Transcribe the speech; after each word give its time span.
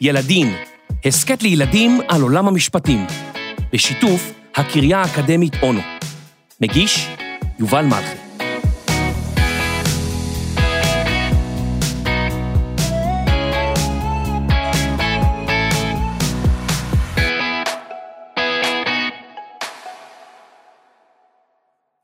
ילדים, 0.00 0.46
הסכת 1.04 1.42
לילדים 1.42 2.00
על 2.08 2.22
עולם 2.22 2.48
המשפטים, 2.48 3.06
בשיתוף 3.72 4.32
הקריה 4.56 5.02
האקדמית 5.02 5.52
אונו. 5.62 5.80
מגיש, 6.60 7.08
יובל 7.58 7.84
מלכי. 7.84 8.16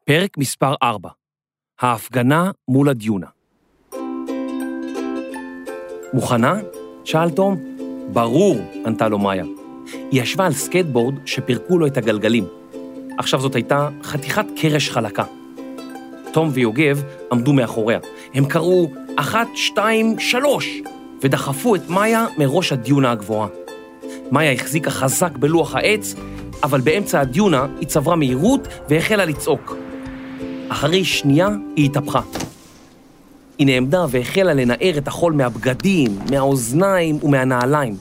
פרק 0.07 0.39
מספר 0.39 0.75
4 0.83 1.09
ההפגנה 1.81 2.51
מול 2.69 2.89
הדיונה. 2.89 3.27
מוכנה? 6.15 6.55
שאל 7.05 7.31
תום. 7.31 7.72
ברור, 8.13 8.57
ענתה 8.87 9.09
לו 9.09 9.19
מאיה. 9.19 9.45
היא 9.93 10.23
ישבה 10.23 10.47
על 10.47 10.53
סקטבורד 10.53 11.15
שפירקו 11.25 11.79
לו 11.79 11.87
את 11.87 11.97
הגלגלים. 11.97 12.45
עכשיו 13.19 13.41
זאת 13.41 13.55
הייתה 13.55 13.89
חתיכת 14.03 14.47
קרש 14.57 14.91
חלקה. 14.91 15.25
תום 16.33 16.51
ויוגב 16.53 17.03
עמדו 17.33 17.53
מאחוריה. 17.53 17.99
הם 18.35 18.45
קראו 18.45 18.91
אחת, 19.17 19.47
שתיים, 19.55 20.19
שלוש, 20.19 20.81
ודחפו 21.23 21.75
את 21.75 21.91
מאיה 21.91 22.27
מראש 22.39 22.73
הדיונה 22.73 23.11
הגבוהה. 23.11 23.49
מאיה 24.31 24.53
החזיקה 24.53 24.91
חזק 24.91 25.37
בלוח 25.37 25.75
העץ, 25.75 26.15
אבל 26.63 26.81
באמצע 26.81 27.21
הדיונה 27.21 27.67
היא 27.81 27.89
צברה 27.89 28.17
מהירות 28.17 28.69
והחלה 28.89 29.25
לצעוק. 29.25 29.77
אחרי 30.69 31.05
שנייה 31.05 31.49
היא 31.77 31.85
התהפכה. 31.85 32.21
היא 33.63 33.67
נעמדה 33.67 34.07
והחלה 34.11 34.55
לנער 34.55 34.99
את 34.99 35.09
החול 35.09 35.33
מהבגדים, 35.33 36.19
מהאוזניים 36.31 37.19
ומהנעליים, 37.23 37.97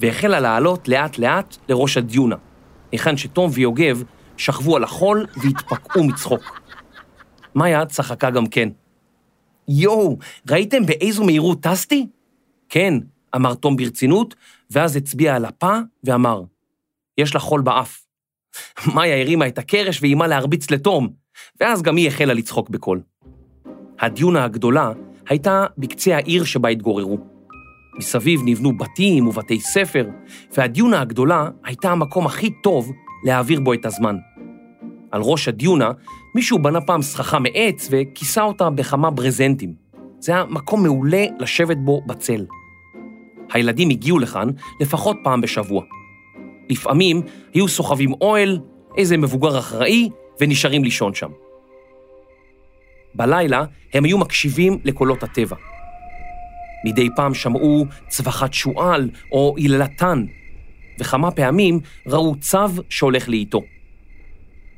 והחלה 0.00 0.40
לעלות 0.40 0.88
לאט-לאט 0.88 1.56
לראש 1.68 1.96
הדיונה, 1.96 2.36
היכן 2.92 3.16
שתום 3.16 3.50
ויוגב 3.54 4.02
שכבו 4.36 4.76
על 4.76 4.84
החול 4.84 5.26
והתפקעו 5.36 6.04
מצחוק. 6.04 6.60
מאיה 7.54 7.86
צחקה 7.86 8.30
גם 8.30 8.46
כן. 8.46 8.68
יואו, 9.68 10.18
ראיתם 10.50 10.86
באיזו 10.86 11.24
מהירות 11.24 11.60
טסתי? 11.60 12.06
כן, 12.68 12.94
אמר 13.36 13.54
תום 13.54 13.76
ברצינות, 13.76 14.34
ואז 14.70 14.96
הצביע 14.96 15.36
על 15.36 15.44
הפה 15.44 15.78
ואמר, 16.04 16.42
יש 17.18 17.34
לה 17.34 17.40
חול 17.40 17.60
באף. 17.60 18.04
מאיה 18.94 19.20
הרימה 19.20 19.46
את 19.46 19.58
הקרש 19.58 20.02
ואיימה 20.02 20.26
להרביץ 20.26 20.70
לתום, 20.70 21.08
ואז 21.60 21.82
גם 21.82 21.96
היא 21.96 22.08
החלה 22.08 22.34
לצחוק 22.34 22.70
בקול. 22.70 23.11
הדיונה 24.02 24.44
הגדולה 24.44 24.92
הייתה 25.28 25.66
בקצה 25.78 26.16
העיר 26.16 26.44
שבה 26.44 26.68
התגוררו. 26.68 27.18
מסביב 27.98 28.40
נבנו 28.44 28.78
בתים 28.78 29.26
ובתי 29.26 29.60
ספר, 29.60 30.08
והדיונה 30.56 31.00
הגדולה 31.00 31.48
הייתה 31.64 31.90
המקום 31.90 32.26
הכי 32.26 32.50
טוב 32.62 32.92
להעביר 33.24 33.60
בו 33.60 33.72
את 33.72 33.86
הזמן. 33.86 34.16
על 35.10 35.20
ראש 35.24 35.48
הדיונה 35.48 35.90
מישהו 36.34 36.58
בנה 36.58 36.80
פעם 36.80 37.02
סככה 37.02 37.38
מעץ 37.38 37.88
וכיסה 37.90 38.42
אותה 38.42 38.70
בכמה 38.70 39.10
ברזנטים. 39.10 39.74
זה 40.18 40.32
היה 40.32 40.44
מקום 40.44 40.82
מעולה 40.82 41.24
לשבת 41.38 41.76
בו 41.76 42.02
בצל. 42.06 42.46
הילדים 43.52 43.90
הגיעו 43.90 44.18
לכאן 44.18 44.48
לפחות 44.80 45.16
פעם 45.24 45.40
בשבוע. 45.40 45.82
לפעמים 46.70 47.22
היו 47.54 47.68
סוחבים 47.68 48.12
אוהל, 48.20 48.58
איזה 48.96 49.16
מבוגר 49.16 49.58
אחראי, 49.58 50.08
ונשארים 50.40 50.84
לישון 50.84 51.14
שם. 51.14 51.30
בלילה 53.14 53.64
הם 53.94 54.04
היו 54.04 54.18
מקשיבים 54.18 54.78
לקולות 54.84 55.22
הטבע. 55.22 55.56
מדי 56.84 57.08
פעם 57.16 57.34
שמעו 57.34 57.86
צווחת 58.08 58.54
שועל 58.54 59.10
או 59.32 59.54
יללתן, 59.58 60.24
וכמה 61.00 61.30
פעמים 61.30 61.80
ראו 62.06 62.36
צו 62.40 62.58
שהולך 62.88 63.28
לאיתו. 63.28 63.62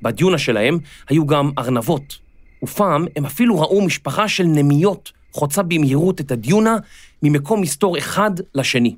בדיונה 0.02 0.38
שלהם 0.38 0.78
היו 1.08 1.26
גם 1.26 1.50
ארנבות, 1.58 2.18
ופעם 2.62 3.06
הם 3.16 3.26
אפילו 3.26 3.60
ראו 3.60 3.86
משפחה 3.86 4.28
של 4.28 4.44
נמיות 4.44 5.12
חוצה 5.32 5.62
במהירות 5.62 6.20
את 6.20 6.30
הדיונה 6.30 6.76
ממקום 7.22 7.60
מסתור 7.60 7.98
אחד 7.98 8.30
לשני. 8.54 8.96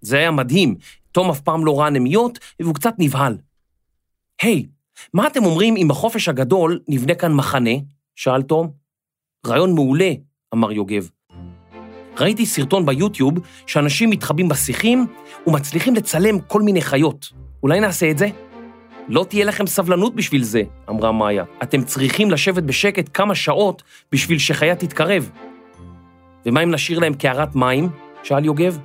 זה 0.00 0.16
היה 0.18 0.30
מדהים, 0.30 0.76
תום 1.12 1.30
אף 1.30 1.40
פעם 1.40 1.64
לא 1.64 1.80
ראה 1.80 1.90
נמיות 1.90 2.38
והוא 2.60 2.74
קצת 2.74 2.94
נבהל. 2.98 3.38
היי, 4.42 4.62
hey, 4.62 4.66
מה 5.14 5.26
אתם 5.26 5.44
אומרים 5.44 5.76
אם 5.76 5.88
בחופש 5.88 6.28
הגדול 6.28 6.80
נבנה 6.88 7.14
כאן 7.14 7.32
מחנה? 7.32 7.70
שאל 8.14 8.42
תום. 8.42 8.70
רעיון 9.46 9.74
מעולה, 9.74 10.10
אמר 10.54 10.72
יוגב. 10.72 11.08
ראיתי 12.18 12.46
סרטון 12.46 12.86
ביוטיוב 12.86 13.34
שאנשים 13.66 14.10
מתחבאים 14.10 14.48
בשיחים 14.48 15.06
ומצליחים 15.46 15.94
לצלם 15.94 16.40
כל 16.40 16.62
מיני 16.62 16.80
חיות. 16.80 17.32
אולי 17.62 17.80
נעשה 17.80 18.10
את 18.10 18.18
זה? 18.18 18.28
לא 19.08 19.24
תהיה 19.28 19.44
לכם 19.44 19.66
סבלנות 19.66 20.14
בשביל 20.14 20.42
זה, 20.42 20.62
אמרה 20.88 21.12
מאיה. 21.12 21.44
אתם 21.62 21.84
צריכים 21.84 22.30
לשבת 22.30 22.62
בשקט 22.62 23.10
כמה 23.14 23.34
שעות 23.34 23.82
בשביל 24.12 24.38
שחיה 24.38 24.76
תתקרב. 24.76 25.30
ומה 26.46 26.62
אם 26.62 26.70
נשאיר 26.70 26.98
להם 26.98 27.14
קערת 27.14 27.54
מים? 27.54 27.88
שאל 28.22 28.44
יוגב. 28.44 28.78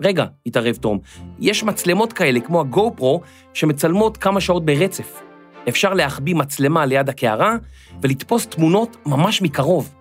רגע, 0.00 0.24
התערב 0.46 0.76
תום, 0.76 0.98
יש 1.38 1.64
מצלמות 1.64 2.12
כאלה 2.12 2.40
כמו 2.40 2.60
הגו 2.60 2.92
פרו 2.96 3.20
שמצלמות 3.54 4.16
כמה 4.16 4.40
שעות 4.40 4.64
ברצף. 4.64 5.22
אפשר 5.68 5.94
להחביא 5.94 6.34
מצלמה 6.34 6.86
ליד 6.86 7.08
הקערה 7.08 7.56
ולתפוס 8.02 8.46
תמונות 8.46 8.96
ממש 9.06 9.42
מקרוב. 9.42 9.94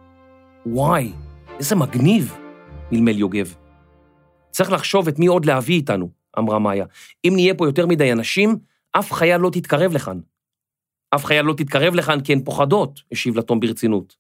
וואי, 0.66 1.14
איזה 1.60 1.76
מגניב, 1.76 2.38
מלמל 2.92 3.18
יוגב. 3.18 3.56
צריך 4.52 4.72
לחשוב 4.72 5.08
את 5.08 5.20
מי 5.20 5.28
עוד 5.28 5.46
להביא 5.46 5.76
איתנו, 5.76 6.10
אמרה 6.40 6.60
מאיה. 6.60 6.86
אם 7.26 7.32
נהיה 7.36 7.54
פה 7.54 7.68
יותר 7.68 7.86
מדי 7.86 8.12
אנשים, 8.12 8.58
אף 8.92 9.12
חיה 9.12 9.38
לא 9.38 9.50
תתקרב 9.50 9.94
לכאן. 9.94 10.20
אף 11.16 11.26
חיה 11.26 11.42
לא 11.42 11.54
תתקרב 11.54 11.96
לכאן 11.96 12.22
כי 12.22 12.34
הן 12.34 12.44
פוחדות, 12.44 13.00
השיב 13.12 13.38
לתום 13.38 13.60
ברצינות. 13.60 14.16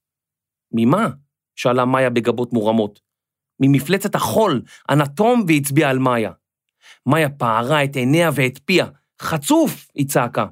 ממה? 0.72 1.09
שאלה 1.56 1.85
מאיה 1.85 2.09
בגבות 2.09 2.53
מורמות. 2.53 3.00
ממפלצת 3.59 4.16
החול, 4.16 4.62
ענה 4.90 5.06
תום 5.06 5.44
והצביע 5.47 5.90
על 5.90 6.00
מאיה. 6.00 6.31
מאיה 7.06 7.29
פערה 7.29 7.84
את 7.84 7.96
עיניה 7.96 8.29
ואת 8.34 8.59
פיה. 8.66 8.85
חצוף! 9.22 9.88
היא 9.96 10.08
צעקה. 10.08 10.46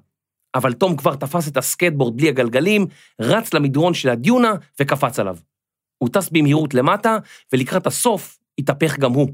אבל 0.55 0.73
תום 0.73 0.97
כבר 0.97 1.15
תפס 1.15 1.47
את 1.47 1.57
הסקטבורד 1.57 2.17
בלי 2.17 2.29
הגלגלים, 2.29 2.85
רץ 3.21 3.53
למדרון 3.53 3.93
של 3.93 4.09
הדיונה 4.09 4.53
וקפץ 4.79 5.19
עליו. 5.19 5.37
הוא 5.97 6.09
טס 6.13 6.29
במהירות 6.29 6.73
למטה, 6.73 7.17
ולקראת 7.53 7.87
הסוף 7.87 8.37
התהפך 8.59 8.99
גם 8.99 9.11
הוא. 9.11 9.29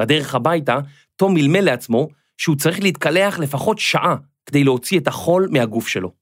בדרך 0.00 0.34
הביתה, 0.34 0.78
תום 1.16 1.34
מלמל 1.34 1.60
לעצמו 1.60 2.08
שהוא 2.38 2.56
צריך 2.56 2.80
להתקלח 2.80 3.38
לפחות 3.38 3.78
שעה 3.78 4.16
כדי 4.46 4.64
להוציא 4.64 5.00
את 5.00 5.08
החול 5.08 5.48
מהגוף 5.50 5.88
שלו. 5.88 6.12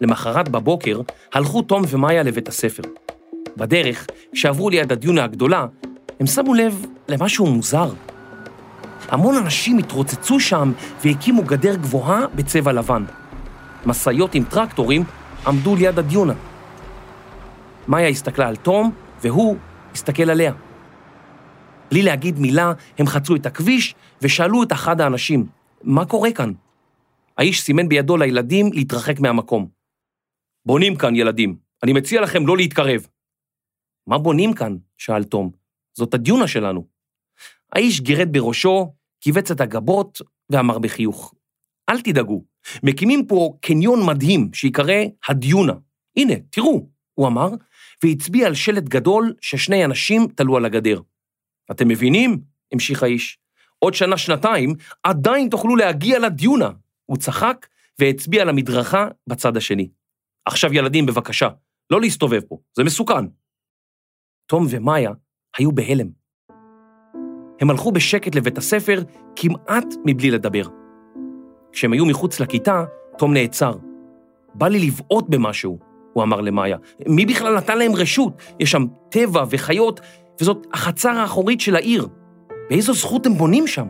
למחרת 0.00 0.48
בבוקר 0.48 1.00
הלכו 1.32 1.62
תום 1.62 1.82
ומאיה 1.88 2.22
לבית 2.22 2.48
הספר. 2.48 2.82
בדרך, 3.56 4.06
כשעברו 4.32 4.70
ליד 4.70 4.92
הדיונה 4.92 5.24
הגדולה, 5.24 5.66
הם 6.20 6.26
שמו 6.26 6.54
לב 6.54 6.86
למשהו 7.08 7.46
מוזר. 7.46 7.92
המון 9.10 9.36
אנשים 9.36 9.78
התרוצצו 9.78 10.40
שם 10.40 10.72
והקימו 11.04 11.42
גדר 11.42 11.76
גבוהה 11.76 12.26
בצבע 12.34 12.72
לבן. 12.72 13.04
משאיות 13.86 14.34
עם 14.34 14.44
טרקטורים 14.44 15.04
עמדו 15.46 15.76
ליד 15.76 15.98
הדיונה. 15.98 16.34
מאיה 17.88 18.08
הסתכלה 18.08 18.48
על 18.48 18.56
תום, 18.56 18.92
והוא 19.22 19.56
הסתכל 19.92 20.30
עליה. 20.30 20.52
בלי 21.90 22.02
להגיד 22.02 22.38
מילה, 22.38 22.72
הם 22.98 23.06
חצו 23.06 23.36
את 23.36 23.46
הכביש 23.46 23.94
ושאלו 24.22 24.62
את 24.62 24.72
אחד 24.72 25.00
האנשים, 25.00 25.46
מה 25.82 26.04
קורה 26.04 26.32
כאן? 26.32 26.52
האיש 27.38 27.62
סימן 27.62 27.88
בידו 27.88 28.16
לילדים 28.16 28.72
להתרחק 28.72 29.20
מהמקום. 29.20 29.68
בונים 30.66 30.96
כאן, 30.96 31.16
ילדים. 31.16 31.56
אני 31.82 31.92
מציע 31.92 32.20
לכם 32.20 32.46
לא 32.46 32.56
להתקרב. 32.56 33.06
מה 34.06 34.18
בונים 34.18 34.52
כאן? 34.52 34.76
שאל 34.98 35.24
תום. 35.24 35.50
זאת 35.96 36.14
הדיונה 36.14 36.48
שלנו. 36.48 36.86
האיש 37.72 38.00
גירד 38.00 38.32
בראשו, 38.32 38.92
כיווץ 39.20 39.50
את 39.50 39.60
הגבות 39.60 40.20
ואמר 40.50 40.78
בחיוך, 40.78 41.34
אל 41.90 42.00
תדאגו, 42.00 42.44
מקימים 42.82 43.26
פה 43.26 43.54
קניון 43.60 44.06
מדהים 44.06 44.50
שיקרא 44.54 44.94
הדיונה. 45.28 45.72
הנה, 46.16 46.34
תראו, 46.50 46.88
הוא 47.14 47.26
אמר, 47.26 47.48
והצביע 48.04 48.46
על 48.46 48.54
שלט 48.54 48.84
גדול 48.84 49.34
ששני 49.40 49.84
אנשים 49.84 50.26
תלו 50.34 50.56
על 50.56 50.64
הגדר. 50.64 51.00
אתם 51.70 51.88
מבינים? 51.88 52.40
המשיך 52.72 53.02
האיש. 53.02 53.38
עוד 53.78 53.94
שנה-שנתיים 53.94 54.74
עדיין 55.02 55.48
תוכלו 55.48 55.76
להגיע 55.76 56.18
לדיונה. 56.18 56.70
הוא 57.06 57.16
צחק 57.16 57.66
והצביע 57.98 58.42
על 58.42 58.48
המדרכה 58.48 59.08
בצד 59.26 59.56
השני. 59.56 59.90
עכשיו 60.44 60.74
ילדים, 60.74 61.06
בבקשה, 61.06 61.48
לא 61.90 62.00
להסתובב 62.00 62.40
פה, 62.48 62.58
זה 62.76 62.84
מסוכן. 62.84 63.24
תום 64.46 64.66
ומאיה 64.70 65.10
היו 65.58 65.72
בהלם. 65.72 66.19
הם 67.60 67.70
הלכו 67.70 67.92
בשקט 67.92 68.34
לבית 68.34 68.58
הספר 68.58 69.02
כמעט 69.36 69.94
מבלי 70.04 70.30
לדבר. 70.30 70.62
כשהם 71.72 71.92
היו 71.92 72.06
מחוץ 72.06 72.40
לכיתה, 72.40 72.84
תום 73.18 73.34
נעצר. 73.34 73.72
בא 74.54 74.68
לי 74.68 74.78
לבעוט 74.86 75.24
במשהו, 75.28 75.78
הוא 76.12 76.22
אמר 76.22 76.40
למאיה. 76.40 76.76
מי 77.06 77.26
בכלל 77.26 77.56
נתן 77.56 77.78
להם 77.78 77.92
רשות? 77.94 78.42
יש 78.60 78.70
שם 78.70 78.84
טבע 79.08 79.44
וחיות, 79.50 80.00
וזאת 80.40 80.66
החצר 80.72 81.10
האחורית 81.10 81.60
של 81.60 81.76
העיר. 81.76 82.08
באיזו 82.70 82.94
זכות 82.94 83.26
הם 83.26 83.34
בונים 83.34 83.66
שם? 83.66 83.86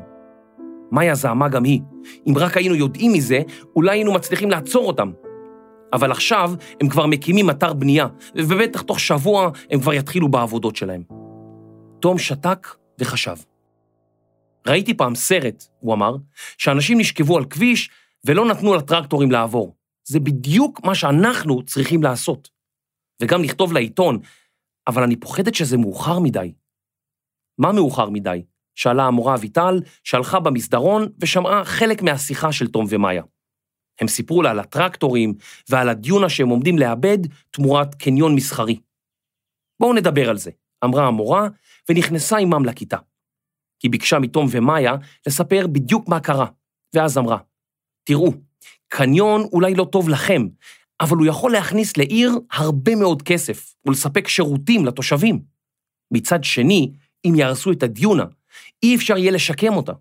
מאיה 0.92 1.14
זעמה 1.14 1.48
גם 1.48 1.64
היא. 1.64 1.80
אם 2.28 2.34
רק 2.36 2.56
היינו 2.56 2.74
יודעים 2.74 3.12
מזה, 3.12 3.40
אולי 3.76 3.90
היינו 3.90 4.12
מצליחים 4.12 4.50
לעצור 4.50 4.86
אותם. 4.86 5.10
אבל 5.92 6.10
עכשיו 6.10 6.52
הם 6.80 6.88
כבר 6.88 7.06
מקימים 7.06 7.50
אתר 7.50 7.72
בנייה, 7.72 8.06
ובטח 8.34 8.82
תוך 8.82 9.00
שבוע 9.00 9.50
הם 9.70 9.80
כבר 9.80 9.94
יתחילו 9.94 10.28
בעבודות 10.28 10.76
שלהם. 10.76 11.02
תום 12.00 12.18
שתק 12.18 12.68
וחשב. 12.98 13.49
ראיתי 14.66 14.94
פעם 14.94 15.14
סרט, 15.14 15.64
הוא 15.78 15.94
אמר, 15.94 16.16
שאנשים 16.58 17.00
נשכבו 17.00 17.38
על 17.38 17.44
כביש 17.44 17.90
ולא 18.24 18.44
נתנו 18.44 18.74
לטרקטורים 18.74 19.30
לעבור. 19.30 19.76
זה 20.04 20.20
בדיוק 20.20 20.84
מה 20.84 20.94
שאנחנו 20.94 21.62
צריכים 21.62 22.02
לעשות. 22.02 22.50
וגם 23.22 23.42
לכתוב 23.42 23.72
לעיתון, 23.72 24.18
אבל 24.86 25.02
אני 25.02 25.16
פוחדת 25.16 25.54
שזה 25.54 25.76
מאוחר 25.76 26.18
מדי. 26.18 26.52
מה 27.58 27.72
מאוחר 27.72 28.10
מדי? 28.10 28.42
שאלה 28.74 29.04
המורה 29.04 29.34
אביטל, 29.34 29.80
שהלכה 30.04 30.40
במסדרון 30.40 31.08
ושמעה 31.18 31.64
חלק 31.64 32.02
מהשיחה 32.02 32.52
של 32.52 32.66
תום 32.66 32.86
ומאיה. 32.88 33.22
הם 34.00 34.08
סיפרו 34.08 34.42
לה 34.42 34.50
על 34.50 34.58
הטרקטורים 34.58 35.34
ועל 35.68 35.88
הדיונה 35.88 36.28
שהם 36.28 36.48
עומדים 36.48 36.78
לאבד 36.78 37.18
תמורת 37.50 37.94
קניון 37.94 38.34
מסחרי. 38.34 38.80
בואו 39.80 39.92
נדבר 39.92 40.30
על 40.30 40.36
זה, 40.36 40.50
אמרה 40.84 41.06
המורה, 41.06 41.48
ונכנסה 41.88 42.38
עמם 42.38 42.64
לכיתה. 42.64 42.96
היא 43.82 43.90
ביקשה 43.90 44.18
מתום 44.18 44.46
ומאיה 44.50 44.94
לספר 45.26 45.66
בדיוק 45.66 46.08
מה 46.08 46.20
קרה, 46.20 46.46
ואז 46.94 47.18
אמרה, 47.18 47.38
תראו, 48.04 48.32
קניון 48.88 49.42
אולי 49.52 49.74
לא 49.74 49.84
טוב 49.84 50.08
לכם, 50.08 50.46
אבל 51.00 51.16
הוא 51.16 51.26
יכול 51.26 51.52
להכניס 51.52 51.96
לעיר 51.96 52.38
הרבה 52.52 52.96
מאוד 52.96 53.22
כסף 53.22 53.74
ולספק 53.86 54.28
שירותים 54.28 54.86
לתושבים. 54.86 55.42
מצד 56.10 56.44
שני, 56.44 56.92
אם 57.24 57.34
יהרסו 57.36 57.72
את 57.72 57.82
הדיונה, 57.82 58.24
אי 58.82 58.96
אפשר 58.96 59.16
יהיה 59.16 59.30
לשקם 59.30 59.74
אותה. 59.74 59.92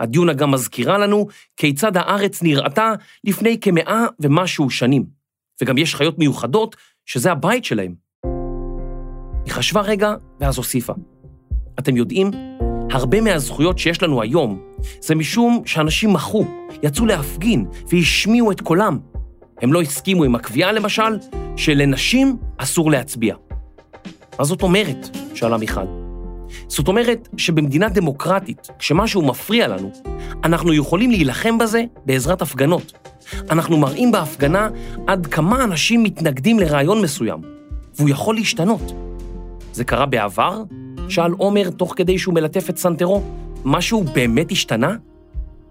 הדיונה 0.00 0.32
גם 0.32 0.50
מזכירה 0.50 0.98
לנו 0.98 1.26
כיצד 1.56 1.96
הארץ 1.96 2.42
נראתה 2.42 2.92
לפני 3.24 3.60
כמאה 3.60 4.06
ומשהו 4.20 4.70
שנים, 4.70 5.06
וגם 5.62 5.78
יש 5.78 5.94
חיות 5.94 6.18
מיוחדות 6.18 6.76
שזה 7.06 7.32
הבית 7.32 7.64
שלהם. 7.64 7.94
היא 9.44 9.52
חשבה 9.52 9.80
רגע 9.80 10.14
ואז 10.40 10.56
הוסיפה. 10.56 10.92
אתם 11.78 11.96
יודעים, 11.96 12.30
הרבה 12.94 13.20
מהזכויות 13.20 13.78
שיש 13.78 14.02
לנו 14.02 14.22
היום 14.22 14.60
זה 15.00 15.14
משום 15.14 15.62
שאנשים 15.66 16.12
מחו, 16.12 16.44
יצאו 16.82 17.06
להפגין 17.06 17.64
והשמיעו 17.88 18.52
את 18.52 18.60
קולם. 18.60 18.98
הם 19.62 19.72
לא 19.72 19.82
הסכימו 19.82 20.24
עם 20.24 20.34
הקביעה, 20.34 20.72
למשל, 20.72 21.18
שלנשים 21.56 22.36
אסור 22.56 22.90
להצביע. 22.90 23.34
מה 24.38 24.44
זאת 24.44 24.62
אומרת? 24.62 25.16
שאלה 25.34 25.56
מיכל. 25.56 25.84
זאת 26.68 26.88
אומרת 26.88 27.28
שבמדינה 27.36 27.88
דמוקרטית, 27.88 28.68
כשמשהו 28.78 29.22
מפריע 29.22 29.68
לנו, 29.68 29.90
אנחנו 30.44 30.72
יכולים 30.72 31.10
להילחם 31.10 31.58
בזה 31.58 31.84
בעזרת 32.06 32.42
הפגנות. 32.42 32.92
אנחנו 33.50 33.76
מראים 33.78 34.12
בהפגנה 34.12 34.68
עד 35.06 35.26
כמה 35.26 35.64
אנשים 35.64 36.02
מתנגדים 36.02 36.58
לרעיון 36.58 37.02
מסוים, 37.02 37.40
והוא 37.96 38.08
יכול 38.08 38.34
להשתנות. 38.34 38.92
זה 39.72 39.84
קרה 39.84 40.06
בעבר? 40.06 40.62
שאל 41.08 41.32
עומר 41.32 41.70
תוך 41.70 41.92
כדי 41.96 42.18
שהוא 42.18 42.34
מלטף 42.34 42.70
את 42.70 42.76
סנטרו. 42.76 43.22
משהו 43.64 44.04
באמת 44.04 44.52
השתנה? 44.52 44.96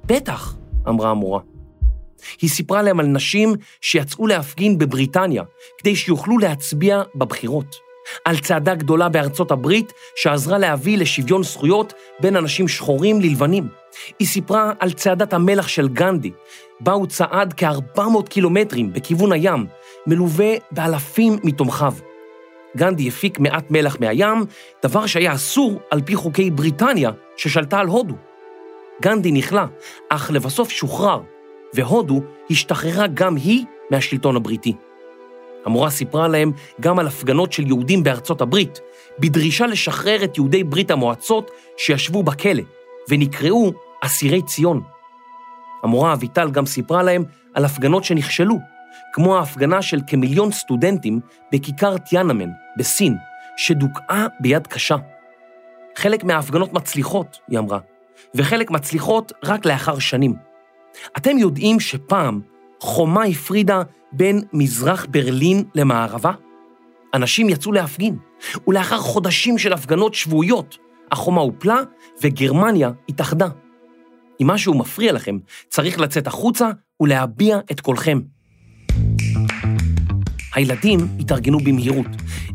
בטח, 0.06 0.56
אמרה 0.88 1.10
המורה. 1.10 1.40
היא 2.42 2.50
סיפרה 2.50 2.82
להם 2.82 3.00
על 3.00 3.06
נשים 3.06 3.54
שיצאו 3.82 4.28
להפגין 4.28 4.78
בבריטניה 4.78 5.44
כדי 5.78 5.96
שיוכלו 5.96 6.38
להצביע 6.38 7.02
בבחירות. 7.16 7.76
על 8.26 8.38
צעדה 8.38 8.76
גדולה 8.76 9.10
בארצות 9.10 9.52
הברית 9.52 9.94
שעזרה 10.16 10.58
להביא 10.58 10.98
לשוויון 10.98 11.44
זכויות 11.44 11.94
בין 12.20 12.36
אנשים 12.36 12.68
שחורים 12.68 13.22
ללבנים. 13.22 13.68
היא 14.20 14.28
סיפרה 14.28 14.74
על 14.80 14.92
צעדת 14.92 15.34
המלח 15.34 15.68
של 15.68 15.88
גנדי, 15.88 16.32
בה 16.80 16.92
הוא 16.92 17.08
צעד 17.08 17.54
כ-400 17.58 18.30
קילומטרים 18.30 18.94
בכיוון 18.94 19.32
הים, 19.32 19.66
מלווה 20.08 20.54
באלפים 20.72 21.38
מתומכיו. 21.44 21.94
גנדי 22.78 23.08
הפיק 23.08 23.40
מעט 23.40 23.72
מלח 23.72 23.98
מהים, 24.00 24.46
דבר 24.84 25.06
שהיה 25.06 25.34
אסור 25.34 25.80
על 25.92 26.02
פי 26.02 26.16
חוקי 26.16 26.52
בריטניה 26.52 27.12
ששלטה 27.38 27.80
על 27.80 27.88
הודו. 27.88 28.16
גנדי 29.02 29.32
נכלא, 29.32 29.64
אך 30.10 30.32
לבסוף 30.32 30.70
שוחרר, 30.70 31.22
והודו 31.74 32.22
השתחררה 32.50 33.08
גם 33.08 33.36
היא 33.36 33.66
מהשלטון 33.92 34.36
הבריטי. 34.36 34.76
המורה 35.66 35.90
סיפרה 35.90 36.28
להם 36.28 36.52
גם 36.82 37.00
על 37.00 37.08
הפגנות 37.08 37.54
של 37.54 37.68
יהודים 37.68 38.04
בארצות 38.04 38.42
הברית, 38.42 38.80
בדרישה 39.20 39.68
לשחרר 39.68 40.24
את 40.24 40.38
יהודי 40.38 40.64
ברית 40.64 40.92
המועצות 40.92 41.52
שישבו 41.78 42.24
בכלא, 42.24 42.64
ונקראו 43.10 43.72
אסירי 44.02 44.42
ציון. 44.42 44.82
המורה 45.84 46.14
אביטל 46.14 46.52
גם 46.52 46.66
סיפרה 46.66 47.04
להם 47.04 47.24
על 47.54 47.66
הפגנות 47.66 48.04
שנכשלו, 48.04 48.73
כמו 49.14 49.38
ההפגנה 49.38 49.82
של 49.82 50.00
כמיליון 50.08 50.52
סטודנטים 50.52 51.20
בכיכר 51.52 51.98
טיאנמן 51.98 52.50
בסין, 52.78 53.16
שדוכאה 53.58 54.26
ביד 54.40 54.68
קשה. 54.68 54.96
חלק 55.96 56.24
מההפגנות 56.24 56.74
מצליחות, 56.74 57.40
היא 57.48 57.60
אמרה, 57.60 57.80
וחלק 58.36 58.72
מצליחות 58.72 59.32
רק 59.44 59.66
לאחר 59.66 60.00
שנים. 60.00 60.36
אתם 61.18 61.38
יודעים 61.38 61.80
שפעם 61.80 62.42
חומה 62.80 63.24
הפרידה 63.24 63.82
בין 64.12 64.42
מזרח 64.54 65.06
ברלין 65.10 65.64
למערבה? 65.76 66.32
אנשים 67.14 67.50
יצאו 67.50 67.72
להפגין, 67.72 68.18
ולאחר 68.68 68.98
חודשים 68.98 69.58
של 69.58 69.74
הפגנות 69.74 70.14
שבועיות, 70.14 70.78
החומה 71.12 71.42
הופלה 71.42 71.80
וגרמניה 72.22 72.92
התאחדה. 73.10 73.48
אם 74.42 74.48
משהו 74.48 74.74
מפריע 74.74 75.14
לכם, 75.14 75.38
צריך 75.70 76.00
לצאת 76.00 76.28
החוצה 76.28 76.70
ולהביע 77.00 77.60
את 77.72 77.80
קולכם. 77.80 78.20
הילדים 80.56 81.00
התארגנו 81.20 81.60
במהירות. 81.60 82.08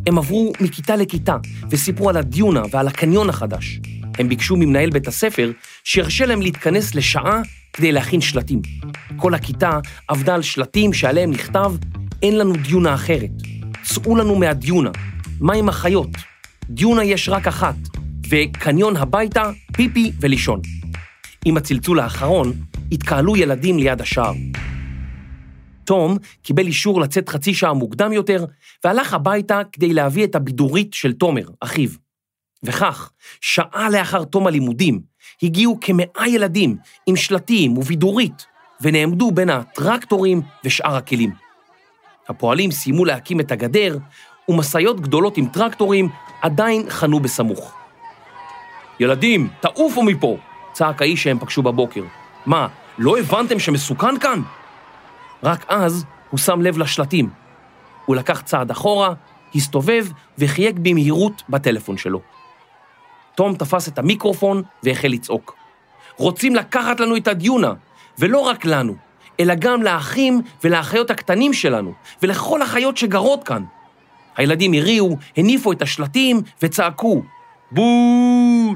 הם 0.07 0.19
עברו 0.19 0.53
מכיתה 0.61 0.97
לכיתה 0.97 1.37
וסיפרו 1.71 2.09
על 2.09 2.17
הדיונה 2.17 2.63
ועל 2.71 2.89
הקניון 2.89 3.29
החדש. 3.29 3.81
הם 4.19 4.29
ביקשו 4.29 4.57
ממנהל 4.57 4.91
בית 4.91 5.09
הספר 5.09 5.53
שירשה 5.85 6.27
להם 6.27 6.43
להתכנס 6.43 6.95
לשעה 6.95 7.41
כדי 7.73 7.93
להכין 7.93 8.21
שלטים. 8.21 8.63
כל 9.17 9.35
הכיתה 9.35 9.79
עבדה 10.09 10.35
על 10.35 10.43
שלטים 10.43 10.93
שעליהם 10.93 11.31
נכתב, 11.31 11.73
אין 12.23 12.39
לנו 12.39 12.53
דיונה 12.53 12.95
אחרת. 12.95 13.31
צאו 13.83 14.17
לנו 14.17 14.37
מהדיונה. 14.37 14.91
מה 15.41 15.55
עם 15.55 15.69
החיות? 15.69 16.11
דיונה 16.71 17.05
יש 17.05 17.29
רק 17.29 17.47
אחת, 17.47 17.75
וקניון 18.29 18.97
הביתה, 18.97 19.51
פיפי 19.73 20.13
ולישון. 20.21 20.61
עם 21.45 21.57
הצלצול 21.57 22.01
האחרון, 22.01 22.53
התקהלו 22.93 23.37
ילדים 23.37 23.79
ליד 23.79 24.01
השער. 24.01 24.35
תום 25.89 26.17
קיבל 26.43 26.67
אישור 26.67 27.01
לצאת 27.01 27.29
חצי 27.29 27.55
שעה 27.55 27.73
מוקדם 27.73 28.13
יותר, 28.13 28.45
והלך 28.85 29.15
הביתה 29.15 29.61
כדי 29.73 29.93
להביא 29.93 30.25
את 30.25 30.35
הבידורית 30.35 30.95
של 30.95 31.13
תומר, 31.13 31.43
אחיו. 31.61 31.91
וכך, 32.63 33.11
שעה 33.41 33.91
לאחר 33.91 34.25
תום 34.25 34.47
הלימודים, 34.47 35.01
הגיעו 35.43 35.79
כמאה 35.81 36.29
ילדים 36.29 36.77
עם 37.07 37.17
שלטים 37.17 37.79
ובידורית, 37.79 38.47
ונעמדו 38.81 39.31
בין 39.31 39.51
הטרקטורים 39.51 40.41
ושאר 40.65 40.97
הכלים. 40.97 41.33
הפועלים 42.29 42.71
סיימו 42.71 43.05
להקים 43.05 43.41
את 43.41 43.53
הגדר, 43.53 43.99
ומשאיות 44.49 45.01
גדולות 45.01 45.37
עם 45.37 45.47
טרקטורים 45.47 46.09
עדיין 46.43 46.91
חנו 46.91 47.21
בסמוך. 47.21 47.75
ילדים, 49.01 49.49
תעופו 49.61 50.03
מפה! 50.03 50.37
צעק 50.73 51.03
האיש 51.03 51.23
שהם 51.23 51.39
פגשו 51.39 51.63
בבוקר. 51.63 52.03
מה, 52.47 52.69
לא 52.99 53.19
הבנתם 53.19 53.59
שמסוכן 53.59 54.19
כאן? 54.19 54.43
רק 55.43 55.65
אז 55.69 56.05
הוא 56.31 56.39
שם 56.39 56.61
לב 56.61 56.79
לשלטים. 56.79 57.31
הוא 58.07 58.17
לקח 58.17 58.41
צעד 58.41 58.71
אחורה, 58.71 59.15
הסתובב 59.55 60.07
וחייג 60.39 60.79
במהירות 60.83 61.43
בטלפון 61.49 61.97
שלו. 61.97 62.21
תום 63.35 63.55
תפס 63.55 63.89
את 63.89 63.99
המיקרופון 63.99 64.63
והחל 64.83 65.09
לצעוק. 65.09 65.55
רוצים 66.17 66.55
לקחת 66.55 67.01
לנו 67.01 67.17
את 67.17 67.29
הדיונה, 67.29 67.73
ולא 68.19 68.39
רק 68.39 68.65
לנו, 68.65 68.95
אלא 69.41 69.55
גם 69.55 69.83
לאחים 69.83 70.43
ולאחיות 70.65 71.11
הקטנים 71.11 71.53
שלנו, 71.53 71.93
ולכל 72.23 72.63
החיות 72.63 72.97
שגרות 72.97 73.45
כאן. 73.45 73.65
הילדים 74.37 74.73
הריעו, 74.73 75.17
הניפו 75.37 75.73
את 75.73 75.83
השלטים 75.83 76.41
וצעקו, 76.63 77.23
בואו! 77.71 78.75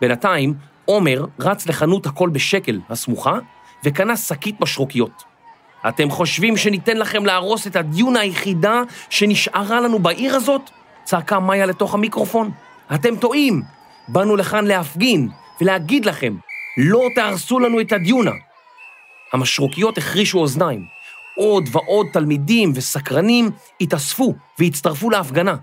בינתיים, 0.00 0.54
עומר 0.84 1.24
רץ 1.40 1.66
לחנות 1.66 2.06
הכל 2.06 2.28
בשקל 2.28 2.80
הסמוכה, 2.88 3.38
וקנה 3.84 4.16
שקית 4.16 4.60
משרוקיות. 4.60 5.27
אתם 5.88 6.10
חושבים 6.10 6.56
שניתן 6.56 6.96
לכם 6.96 7.26
להרוס 7.26 7.66
את 7.66 7.76
הדיונה 7.76 8.20
היחידה 8.20 8.82
שנשארה 9.10 9.80
לנו 9.80 9.98
בעיר 9.98 10.36
הזאת? 10.36 10.70
צעקה 11.04 11.40
מאיה 11.40 11.66
לתוך 11.66 11.94
המיקרופון. 11.94 12.50
אתם 12.94 13.16
טועים. 13.16 13.62
באנו 14.08 14.36
לכאן 14.36 14.66
להפגין 14.66 15.28
ולהגיד 15.60 16.04
לכם, 16.04 16.36
לא 16.76 17.02
תהרסו 17.14 17.58
לנו 17.58 17.80
את 17.80 17.92
הדיונה. 17.92 18.30
המשרוקיות 19.32 19.98
החרישו 19.98 20.38
אוזניים. 20.38 20.84
עוד 21.36 21.64
ועוד 21.72 22.06
תלמידים 22.12 22.72
וסקרנים 22.74 23.50
התאספו 23.80 24.34
והצטרפו 24.58 25.10
להפגנה. 25.10 25.56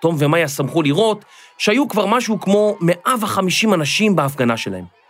תום 0.00 0.16
ומאיה 0.18 0.48
שמחו 0.48 0.82
לראות 0.82 1.24
שהיו 1.58 1.88
כבר 1.88 2.06
משהו 2.06 2.40
כמו 2.40 2.76
150 2.80 3.74
אנשים 3.74 4.16
בהפגנה 4.16 4.56
שלהם. 4.56 5.01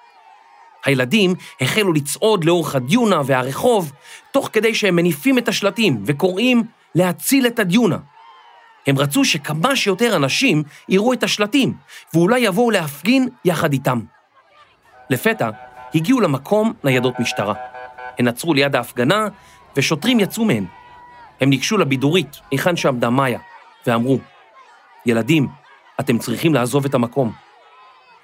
הילדים 0.84 1.34
החלו 1.60 1.92
לצעוד 1.92 2.44
לאורך 2.44 2.74
הדיונה 2.74 3.20
והרחוב, 3.24 3.92
תוך 4.32 4.50
כדי 4.52 4.74
שהם 4.74 4.96
מניפים 4.96 5.38
את 5.38 5.48
השלטים 5.48 6.02
וקוראים 6.06 6.62
להציל 6.94 7.46
את 7.46 7.58
הדיונה. 7.58 7.98
הם 8.86 8.98
רצו 8.98 9.24
שכמה 9.24 9.76
שיותר 9.76 10.16
אנשים 10.16 10.62
יראו 10.88 11.12
את 11.12 11.22
השלטים, 11.22 11.74
ואולי 12.14 12.40
יבואו 12.40 12.70
להפגין 12.70 13.28
יחד 13.44 13.72
איתם. 13.72 14.00
לפתע 15.10 15.50
הגיעו 15.94 16.20
למקום 16.20 16.72
ניידות 16.84 17.20
משטרה. 17.20 17.54
הן 18.18 18.28
עצרו 18.28 18.54
ליד 18.54 18.76
ההפגנה, 18.76 19.26
ושוטרים 19.76 20.20
יצאו 20.20 20.44
מהן. 20.44 20.64
הם 21.40 21.50
ניגשו 21.50 21.78
לבידורית, 21.78 22.36
היכן 22.50 22.76
שעמדה 22.76 23.10
מאיה, 23.10 23.38
ואמרו, 23.86 24.18
ילדים, 25.06 25.48
אתם 26.00 26.18
צריכים 26.18 26.54
לעזוב 26.54 26.84
את 26.84 26.94
המקום. 26.94 27.32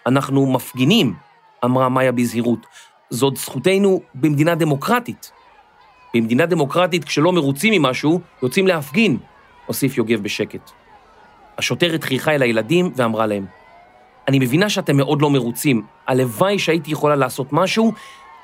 אנחנו 0.06 0.52
מפגינים, 0.52 1.14
אמרה 1.64 1.88
מאיה 1.88 2.12
בזהירות. 2.12 2.66
זאת 3.10 3.36
זכותנו 3.36 4.00
במדינה 4.14 4.54
דמוקרטית. 4.54 5.32
במדינה 6.14 6.46
דמוקרטית, 6.46 7.04
כשלא 7.04 7.32
מרוצים 7.32 7.82
ממשהו, 7.82 8.20
יוצאים 8.42 8.66
להפגין, 8.66 9.16
הוסיף 9.66 9.98
יוגב 9.98 10.22
בשקט. 10.22 10.70
השוטרת 11.58 12.04
חייכה 12.04 12.34
אל 12.34 12.42
הילדים 12.42 12.92
ואמרה 12.96 13.26
להם, 13.26 13.46
אני 14.28 14.38
מבינה 14.38 14.68
שאתם 14.68 14.96
מאוד 14.96 15.22
לא 15.22 15.30
מרוצים, 15.30 15.86
הלוואי 16.06 16.58
שהייתי 16.58 16.90
יכולה 16.90 17.16
לעשות 17.16 17.52
משהו, 17.52 17.92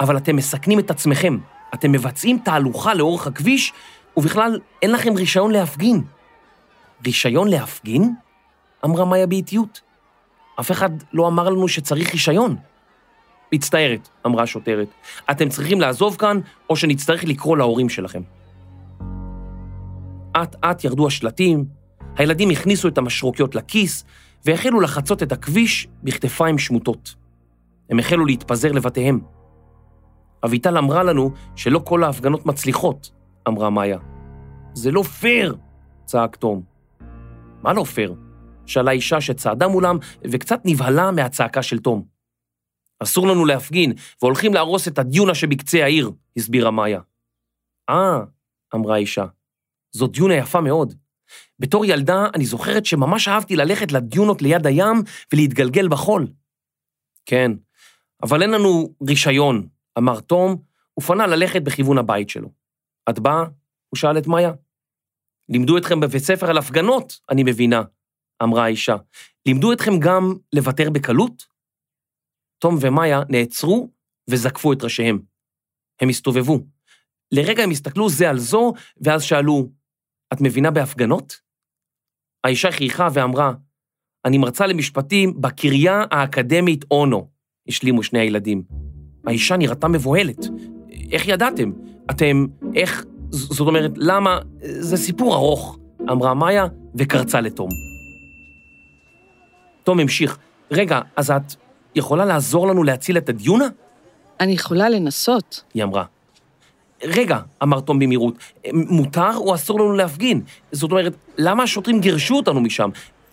אבל 0.00 0.16
אתם 0.16 0.36
מסכנים 0.36 0.78
את 0.78 0.90
עצמכם. 0.90 1.38
אתם 1.74 1.92
מבצעים 1.92 2.38
תהלוכה 2.38 2.94
לאורך 2.94 3.26
הכביש, 3.26 3.72
ובכלל 4.16 4.60
אין 4.82 4.92
לכם 4.92 5.16
רישיון 5.16 5.50
להפגין. 5.50 6.02
רישיון 7.06 7.48
להפגין? 7.48 8.14
אמרה 8.84 9.04
מאיה 9.04 9.26
באיטיות. 9.26 9.80
אף 10.60 10.70
אחד 10.70 10.90
לא 11.12 11.28
אמר 11.28 11.48
לנו 11.48 11.68
שצריך 11.68 12.12
רישיון. 12.12 12.56
מצטערת, 13.52 14.08
אמרה 14.26 14.42
השוטרת. 14.42 14.88
אתם 15.30 15.48
צריכים 15.48 15.80
לעזוב 15.80 16.16
כאן, 16.16 16.40
או 16.70 16.76
שנצטרך 16.76 17.24
לקרוא 17.24 17.56
להורים 17.56 17.88
שלכם. 17.88 18.22
אט-אט 20.36 20.84
ירדו 20.84 21.06
השלטים, 21.06 21.64
הילדים 22.16 22.50
הכניסו 22.50 22.88
את 22.88 22.98
המשרוקיות 22.98 23.54
לכיס, 23.54 24.04
והחלו 24.44 24.80
לחצות 24.80 25.22
את 25.22 25.32
הכביש 25.32 25.88
בכתפיים 26.02 26.58
שמוטות. 26.58 27.14
הם 27.90 27.98
החלו 27.98 28.26
להתפזר 28.26 28.72
לבתיהם. 28.72 29.20
אביטל 30.44 30.78
אמרה 30.78 31.02
לנו 31.02 31.30
שלא 31.56 31.78
כל 31.84 32.04
ההפגנות 32.04 32.46
מצליחות, 32.46 33.10
אמרה 33.48 33.70
מאיה. 33.70 33.98
זה 34.74 34.90
לא 34.90 35.02
פייר! 35.02 35.56
צעק 36.04 36.36
תום. 36.36 36.62
מה 37.62 37.72
לא 37.72 37.84
פייר? 37.84 38.14
שאלה 38.66 38.90
אישה 38.90 39.20
שצעדה 39.20 39.68
מולם 39.68 39.98
וקצת 40.24 40.60
נבהלה 40.64 41.10
מהצעקה 41.10 41.62
של 41.62 41.78
תום. 41.78 42.13
אסור 43.04 43.28
לנו 43.28 43.44
להפגין, 43.44 43.92
והולכים 44.22 44.54
להרוס 44.54 44.88
את 44.88 44.98
הדיונה 44.98 45.34
שבקצה 45.34 45.84
העיר, 45.84 46.10
הסבירה 46.36 46.70
מאיה. 46.70 47.00
אה, 47.90 48.20
אמרה 48.74 48.94
האישה, 48.94 49.24
זאת 49.92 50.12
דיונה 50.12 50.34
יפה 50.34 50.60
מאוד. 50.60 50.94
בתור 51.58 51.84
ילדה 51.84 52.26
אני 52.34 52.44
זוכרת 52.44 52.86
שממש 52.86 53.28
אהבתי 53.28 53.56
ללכת 53.56 53.92
לדיונות 53.92 54.42
ליד 54.42 54.66
הים 54.66 55.02
ולהתגלגל 55.32 55.88
בחול. 55.88 56.26
כן, 57.26 57.52
אבל 58.22 58.42
אין 58.42 58.50
לנו 58.50 58.94
רישיון, 59.08 59.68
אמר 59.98 60.20
תום, 60.20 60.56
ופנה 60.98 61.26
ללכת 61.26 61.62
בכיוון 61.62 61.98
הבית 61.98 62.30
שלו. 62.30 62.48
את 63.10 63.18
באה? 63.18 63.44
הוא 63.88 63.98
שאל 63.98 64.18
את 64.18 64.26
מאיה. 64.26 64.52
לימדו 65.48 65.78
אתכם 65.78 66.00
בבית 66.00 66.22
ספר 66.22 66.50
על 66.50 66.58
הפגנות, 66.58 67.20
אני 67.30 67.42
מבינה, 67.42 67.82
אמרה 68.42 68.64
האישה. 68.64 68.96
לימדו 69.46 69.72
אתכם 69.72 69.98
גם 69.98 70.34
לוותר 70.54 70.90
בקלות? 70.90 71.46
תום 72.64 72.76
ומאיה 72.80 73.22
נעצרו 73.28 73.90
וזקפו 74.30 74.72
את 74.72 74.84
ראשיהם. 74.84 75.18
הם 76.00 76.08
הסתובבו. 76.08 76.60
לרגע 77.32 77.62
הם 77.62 77.70
הסתכלו 77.70 78.08
זה 78.08 78.30
על 78.30 78.38
זו, 78.38 78.72
ואז 79.00 79.22
שאלו, 79.22 79.68
את 80.32 80.40
מבינה 80.40 80.70
בהפגנות? 80.70 81.40
האישה 82.44 82.70
חייכה 82.70 83.08
ואמרה, 83.12 83.52
אני 84.24 84.38
מרצה 84.38 84.66
למשפטים 84.66 85.40
בקריה 85.40 86.04
האקדמית 86.10 86.84
אונו, 86.90 87.30
השלימו 87.68 88.02
שני 88.02 88.18
הילדים. 88.18 88.62
האישה 89.26 89.56
נראתה 89.56 89.88
מבוהלת. 89.88 90.38
איך 91.12 91.28
ידעתם? 91.28 91.72
אתם, 92.10 92.46
איך, 92.74 93.04
זאת 93.30 93.66
אומרת, 93.68 93.90
למה? 93.96 94.38
זה 94.60 94.96
סיפור 94.96 95.34
ארוך, 95.34 95.78
אמרה 96.10 96.34
מאיה 96.34 96.66
וקרצה 96.94 97.40
לתום. 97.40 97.68
תום 99.82 100.00
המשיך, 100.00 100.38
רגע, 100.70 101.00
אז 101.16 101.30
את 101.30 101.63
יכולה 101.94 102.24
לעזור 102.24 102.68
לנו 102.68 102.82
להציל 102.82 103.18
את 103.18 103.28
הדיונה? 103.28 103.68
אני 104.40 104.52
יכולה 104.52 104.88
לנסות. 104.88 105.64
היא 105.74 105.82
אמרה. 105.82 106.04
רגע, 107.04 107.38
אמר 107.62 107.80
תום 107.80 107.98
במהירות, 107.98 108.34
מותר 108.72 109.36
או 109.36 109.54
אסור 109.54 109.80
לנו 109.80 109.92
להפגין? 109.92 110.40
זאת 110.72 110.90
אומרת, 110.90 111.12
למה 111.38 111.62
השוטרים 111.62 112.00
גירשו 112.00 112.36
אותנו 112.36 112.60
משם? 112.60 112.90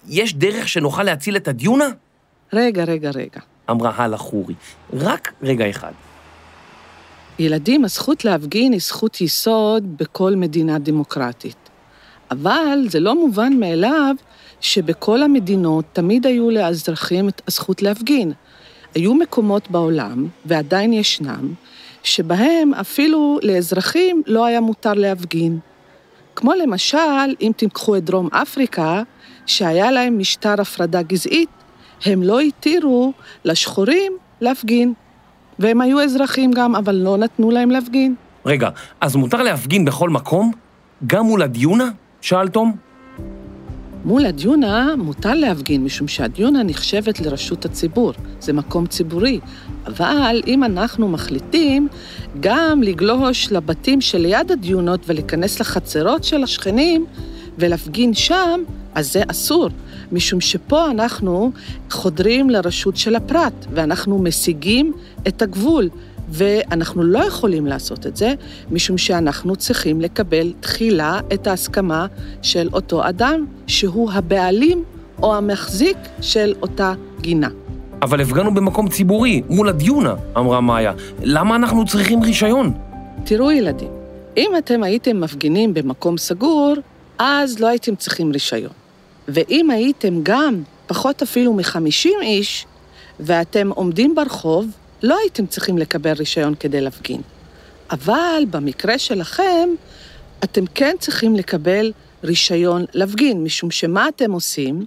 יש 0.08 0.34
דרך 0.34 0.68
שנוכל 0.68 1.03
להציל 1.03 1.36
את 1.36 1.48
הדיונה? 1.48 1.86
רגע, 2.53 2.84
רגע, 2.84 3.10
רגע. 3.10 3.41
אמרה 3.70 3.91
הלה 3.96 4.18
חורי. 4.18 4.53
רק 4.94 5.34
רגע 5.44 5.70
אחד. 5.70 5.91
ילדים, 7.39 7.86
הזכות 7.86 8.25
להפגין 8.25 8.72
היא 8.72 8.82
זכות 8.82 9.22
יסוד 9.22 9.98
בכל 9.98 10.36
מדינה 10.36 10.80
דמוקרטית. 10.80 11.70
אבל 12.32 12.77
זה 12.88 13.00
לא 13.00 13.15
מובן 13.15 13.53
מאליו 13.53 14.15
שבכל 14.62 15.24
המדינות 15.24 15.86
תמיד 15.94 16.25
היו 16.25 16.50
לאזרחים 16.50 17.30
את 17.30 17.41
הזכות 17.48 17.82
להפגין. 17.82 18.32
היו 18.96 19.13
מקומות 19.13 19.72
בעולם, 19.72 20.27
ועדיין 20.46 20.94
ישנם, 20.94 21.53
שבהם 22.03 22.74
אפילו 22.74 23.39
לאזרחים 23.44 24.24
לא 24.25 24.46
היה 24.46 24.62
מותר 24.62 24.94
להפגין. 24.94 25.60
כמו 26.36 26.53
למשל, 26.53 27.36
אם 27.41 27.51
תיקחו 27.56 27.96
את 27.96 28.03
דרום 28.03 28.30
אפריקה, 28.32 29.03
שהיה 29.46 29.91
להם 29.91 30.20
משטר 30.20 30.62
הפרדה 30.62 31.01
גזעית, 31.01 31.50
הם 32.06 32.24
לא 32.24 32.39
התירו 32.39 33.13
לשחורים 33.46 34.13
להפגין. 34.41 34.94
והם 35.60 35.82
היו 35.82 36.01
אזרחים 36.01 36.51
גם, 36.51 36.75
אבל 36.75 36.96
לא 36.96 37.18
נתנו 37.18 37.51
להם 37.51 37.72
להפגין. 37.72 38.15
רגע, 38.46 38.70
אז 39.01 39.15
מותר 39.15 39.44
להפגין 39.44 39.86
בכל 39.86 40.10
מקום? 40.10 40.51
גם 41.08 41.25
מול 41.25 41.41
הדיונה? 41.41 41.89
שאל 42.22 42.48
תום. 42.48 42.90
מול 44.05 44.25
הדיונה 44.25 44.96
מותר 44.98 45.34
להפגין, 45.34 45.84
משום 45.84 46.08
שהדיונה 46.08 46.63
נחשבת 46.63 47.20
לרשות 47.20 47.65
הציבור, 47.65 48.13
זה 48.39 48.53
מקום 48.53 48.88
ציבורי. 48.88 49.39
אבל 49.88 50.41
אם 50.48 50.63
אנחנו 50.63 51.08
מחליטים 51.08 51.88
גם 52.39 52.84
לגלוש 52.84 53.51
לבתים 53.51 54.01
שליד 54.01 54.51
הדיונות 54.51 55.00
ולהיכנס 55.08 55.60
לחצרות 55.60 56.24
של 56.24 56.43
השכנים 56.43 57.05
ולהפגין 57.58 58.13
שם, 58.13 58.62
אז 58.96 59.13
זה 59.13 59.24
אסור, 59.27 59.70
משום 60.12 60.41
שפה 60.41 60.91
אנחנו 60.91 61.51
חודרים 61.89 62.50
לרשות 62.50 62.98
של 62.98 63.15
הפרט, 63.15 63.65
ואנחנו 63.74 64.20
משיגים 64.20 64.93
את 65.27 65.41
הגבול. 65.41 65.89
ואנחנו 66.31 67.03
לא 67.03 67.19
יכולים 67.19 67.65
לעשות 67.65 68.07
את 68.07 68.17
זה, 68.17 68.33
משום 68.71 68.97
שאנחנו 68.97 69.55
צריכים 69.55 70.01
לקבל 70.01 70.53
תחילה 70.59 71.19
את 71.33 71.47
ההסכמה 71.47 72.05
של 72.41 72.69
אותו 72.73 73.09
אדם, 73.09 73.45
שהוא 73.67 74.11
הבעלים 74.11 74.83
או 75.21 75.35
המחזיק 75.35 75.97
של 76.21 76.53
אותה 76.61 76.93
גינה. 77.21 77.50
אבל 78.01 78.21
הפגנו 78.21 78.53
במקום 78.53 78.89
ציבורי, 78.89 79.41
מול 79.50 79.69
הדיונה, 79.69 80.15
אמרה 80.38 80.61
מאיה. 80.61 80.93
למה 81.23 81.55
אנחנו 81.55 81.85
צריכים 81.85 82.23
רישיון? 82.23 82.73
תראו, 83.23 83.51
ילדים, 83.51 83.89
אם 84.38 84.51
אתם 84.57 84.83
הייתם 84.83 85.21
מפגינים 85.21 85.73
במקום 85.73 86.17
סגור, 86.17 86.73
אז 87.19 87.59
לא 87.59 87.67
הייתם 87.67 87.95
צריכים 87.95 88.31
רישיון. 88.31 88.71
ואם 89.27 89.69
הייתם 89.69 90.19
גם 90.23 90.63
פחות 90.88 91.21
אפילו 91.21 91.53
מחמישים 91.53 92.19
איש, 92.21 92.65
ואתם 93.19 93.69
עומדים 93.69 94.15
ברחוב, 94.15 94.67
לא 95.03 95.17
הייתם 95.17 95.46
צריכים 95.46 95.77
לקבל 95.77 96.13
רישיון 96.13 96.55
כדי 96.55 96.81
להפגין. 96.81 97.22
אבל 97.91 98.43
במקרה 98.50 98.98
שלכם, 99.00 99.70
אתם 100.43 100.65
כן 100.75 100.96
צריכים 101.00 101.36
לקבל 101.36 101.91
רישיון 102.24 102.86
להפגין, 102.93 103.43
משום 103.43 103.72
שמה 103.72 104.08
אתם 104.08 104.31
עושים? 104.31 104.86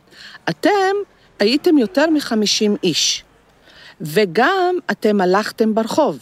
אתם 0.51 0.95
הייתם 1.39 1.79
יותר 1.79 2.11
מחמישים 2.11 2.77
איש, 2.83 3.25
וגם 4.01 4.77
אתם 4.91 5.21
הלכתם 5.21 5.75
ברחוב. 5.75 6.19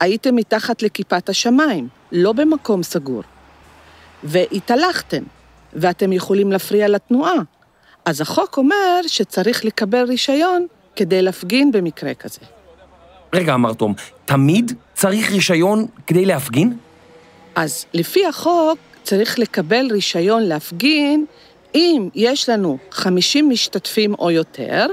הייתם 0.00 0.36
מתחת 0.36 0.82
לכיפת 0.82 1.28
השמיים, 1.28 1.88
לא 2.12 2.32
במקום 2.32 2.82
סגור. 2.82 3.22
והתהלכתם, 4.24 5.22
ואתם 5.72 6.12
יכולים 6.12 6.52
להפריע 6.52 6.88
לתנועה. 6.88 7.36
אז 8.04 8.20
החוק 8.20 8.56
אומר 8.56 9.00
שצריך 9.06 9.64
לקבל 9.64 10.04
רישיון 10.04 10.66
כדי 10.96 11.22
להפגין 11.22 11.72
במקרה 11.72 12.14
כזה. 12.14 12.57
רגע, 13.32 13.54
אמר 13.54 13.72
תום, 13.72 13.94
תמיד 14.24 14.72
צריך 14.94 15.32
רישיון 15.32 15.86
כדי 16.06 16.24
להפגין? 16.24 16.76
אז 17.54 17.86
לפי 17.94 18.26
החוק 18.26 18.78
צריך 19.02 19.38
לקבל 19.38 19.88
רישיון 19.90 20.42
להפגין 20.42 21.24
אם 21.74 22.08
יש 22.14 22.48
לנו 22.48 22.78
50 22.90 23.48
משתתפים 23.48 24.14
או 24.14 24.30
יותר, 24.30 24.86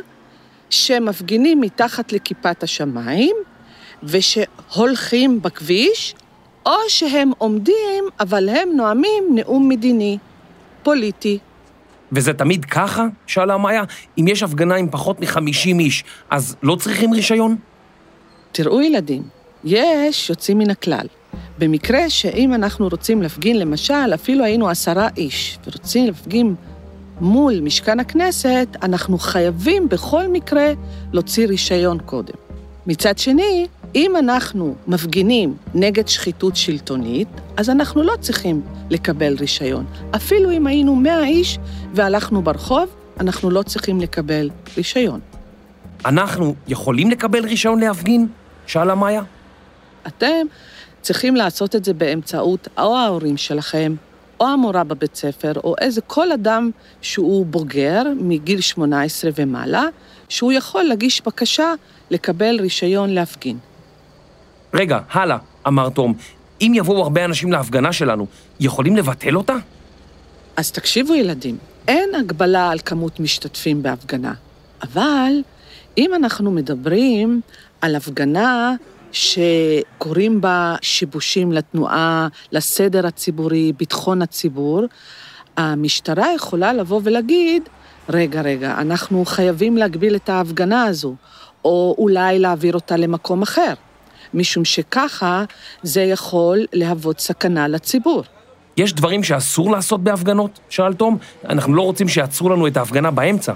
שמפגינים 0.70 1.62
מתחת 1.62 2.12
לכיפת 2.12 2.64
השמיים, 2.64 3.36
ושהולכים 4.04 5.42
בכביש, 5.42 6.16
או 6.66 6.76
שהם 6.88 7.32
עומדים, 7.38 8.04
אבל 8.20 8.50
הם 8.50 8.70
נואמים 8.76 9.24
נאום 9.36 9.70
מדיני, 9.70 10.18
פוליטי. 10.84 11.40
וזה 12.12 12.34
תמיד 12.34 12.66
ככה? 12.66 13.06
שאלה 13.28 13.58
מאיה. 13.58 13.84
אם 14.18 14.28
יש 14.28 14.44
הפגנה 14.44 14.76
עם 14.76 14.90
פחות 14.92 15.20
מ-50 15.20 15.80
איש, 15.80 16.04
אז 16.30 16.56
לא 16.64 16.76
צריכים 16.76 17.14
רישיון? 17.14 17.56
תראו 18.58 18.82
ילדים, 18.82 19.24
יש 19.64 20.30
יוצאים 20.30 20.58
מן 20.58 20.70
הכלל. 20.70 21.08
במקרה 21.60 22.10
שאם 22.10 22.54
אנחנו 22.54 22.88
רוצים 22.88 23.22
להפגין, 23.22 23.60
למשל, 23.60 24.14
אפילו 24.14 24.44
היינו 24.44 24.70
עשרה 24.70 25.08
איש, 25.18 25.60
ורוצים 25.68 26.06
להפגין 26.06 26.56
מול 27.22 27.60
משכן 27.60 28.00
הכנסת, 28.00 28.68
אנחנו 28.84 29.18
חייבים 29.18 29.90
בכל 29.90 30.28
מקרה 30.28 30.72
להוציא 31.14 31.48
רישיון 31.48 31.98
קודם. 32.06 32.34
מצד 32.88 33.18
שני, 33.18 33.68
אם 33.96 34.16
אנחנו 34.16 34.76
מפגינים 34.88 35.56
נגד 35.74 36.08
שחיתות 36.08 36.56
שלטונית, 36.56 37.28
אז 37.58 37.70
אנחנו 37.70 38.04
לא 38.04 38.14
צריכים 38.20 38.62
לקבל 38.90 39.36
רישיון. 39.40 39.86
אפילו 40.16 40.52
אם 40.52 40.68
היינו 40.68 40.96
100 40.96 41.24
איש 41.24 41.60
והלכנו 41.94 42.42
ברחוב, 42.42 42.90
אנחנו 43.20 43.50
לא 43.50 43.64
צריכים 43.64 44.02
לקבל 44.02 44.50
רישיון. 44.78 45.20
אנחנו 46.06 46.56
יכולים 46.68 47.12
לקבל 47.12 47.46
רישיון 47.46 47.80
להפגין? 47.80 48.28
שאלה 48.68 48.96
מאיה. 48.96 49.22
אתם 50.08 50.46
צריכים 51.02 51.36
לעשות 51.36 51.76
את 51.76 51.86
זה 51.86 51.94
באמצעות 51.94 52.68
או 52.78 52.98
ההורים 52.98 53.38
שלכם, 53.38 53.96
או 54.40 54.48
המורה 54.48 54.84
בבית 54.84 55.16
ספר, 55.16 55.52
או 55.64 55.76
איזה 55.82 56.02
כל 56.02 56.32
אדם 56.32 56.72
שהוא 57.02 57.46
בוגר 57.46 58.04
מגיל 58.20 58.62
18 58.62 59.32
ומעלה, 59.36 59.84
שהוא 60.30 60.52
יכול 60.52 60.84
להגיש 60.84 61.22
בקשה 61.26 61.74
לקבל 62.10 62.60
רישיון 62.62 63.10
להפגין. 63.10 63.58
רגע, 64.74 65.00
הלאה, 65.12 65.38
אמר 65.68 65.90
תום. 65.90 66.14
אם 66.62 66.72
יבואו 66.76 67.02
הרבה 67.04 67.26
אנשים 67.26 67.52
להפגנה 67.52 67.94
שלנו, 67.94 68.28
יכולים 68.60 68.96
לבטל 68.96 69.38
אותה? 69.38 69.56
אז 70.58 70.72
תקשיבו, 70.72 71.14
ילדים, 71.14 71.58
אין 71.88 72.16
הגבלה 72.16 72.70
על 72.70 72.80
כמות 72.80 73.20
משתתפים 73.20 73.84
בהפגנה, 73.84 74.34
אבל 74.84 75.32
אם 75.98 76.12
אנחנו 76.16 76.52
מדברים 76.52 77.42
על 77.82 77.96
הפגנה 77.96 78.76
שקורים 79.12 80.42
בה 80.42 80.76
שיבושים 80.82 81.52
לתנועה, 81.52 82.28
לסדר 82.52 83.08
הציבורי, 83.08 83.74
ביטחון 83.78 84.22
הציבור, 84.22 84.82
המשטרה 85.58 86.34
יכולה 86.36 86.74
לבוא 86.74 87.02
ולהגיד, 87.04 87.64
רגע, 88.10 88.42
רגע, 88.42 88.76
אנחנו 88.78 89.26
חייבים 89.26 89.78
להגביל 89.78 90.16
את 90.16 90.30
ההפגנה 90.30 90.84
הזו, 90.84 91.16
או 91.66 91.96
אולי 91.98 92.40
להעביר 92.40 92.74
אותה 92.74 92.98
למקום 92.98 93.42
אחר, 93.42 93.74
משום 94.34 94.66
שככה 94.66 95.44
זה 95.84 96.02
יכול 96.02 96.66
להוות 96.74 97.20
סכנה 97.20 97.68
לציבור. 97.68 98.24
יש 98.78 98.94
דברים 98.94 99.24
שאסור 99.24 99.72
לעשות 99.72 100.04
בהפגנות? 100.04 100.60
שאל 100.70 100.94
תום. 100.94 101.18
אנחנו 101.50 101.74
לא 101.74 101.82
רוצים 101.82 102.08
שיעצרו 102.08 102.50
לנו 102.50 102.68
את 102.68 102.78
ההפגנה 102.78 103.12
באמצע. 103.12 103.54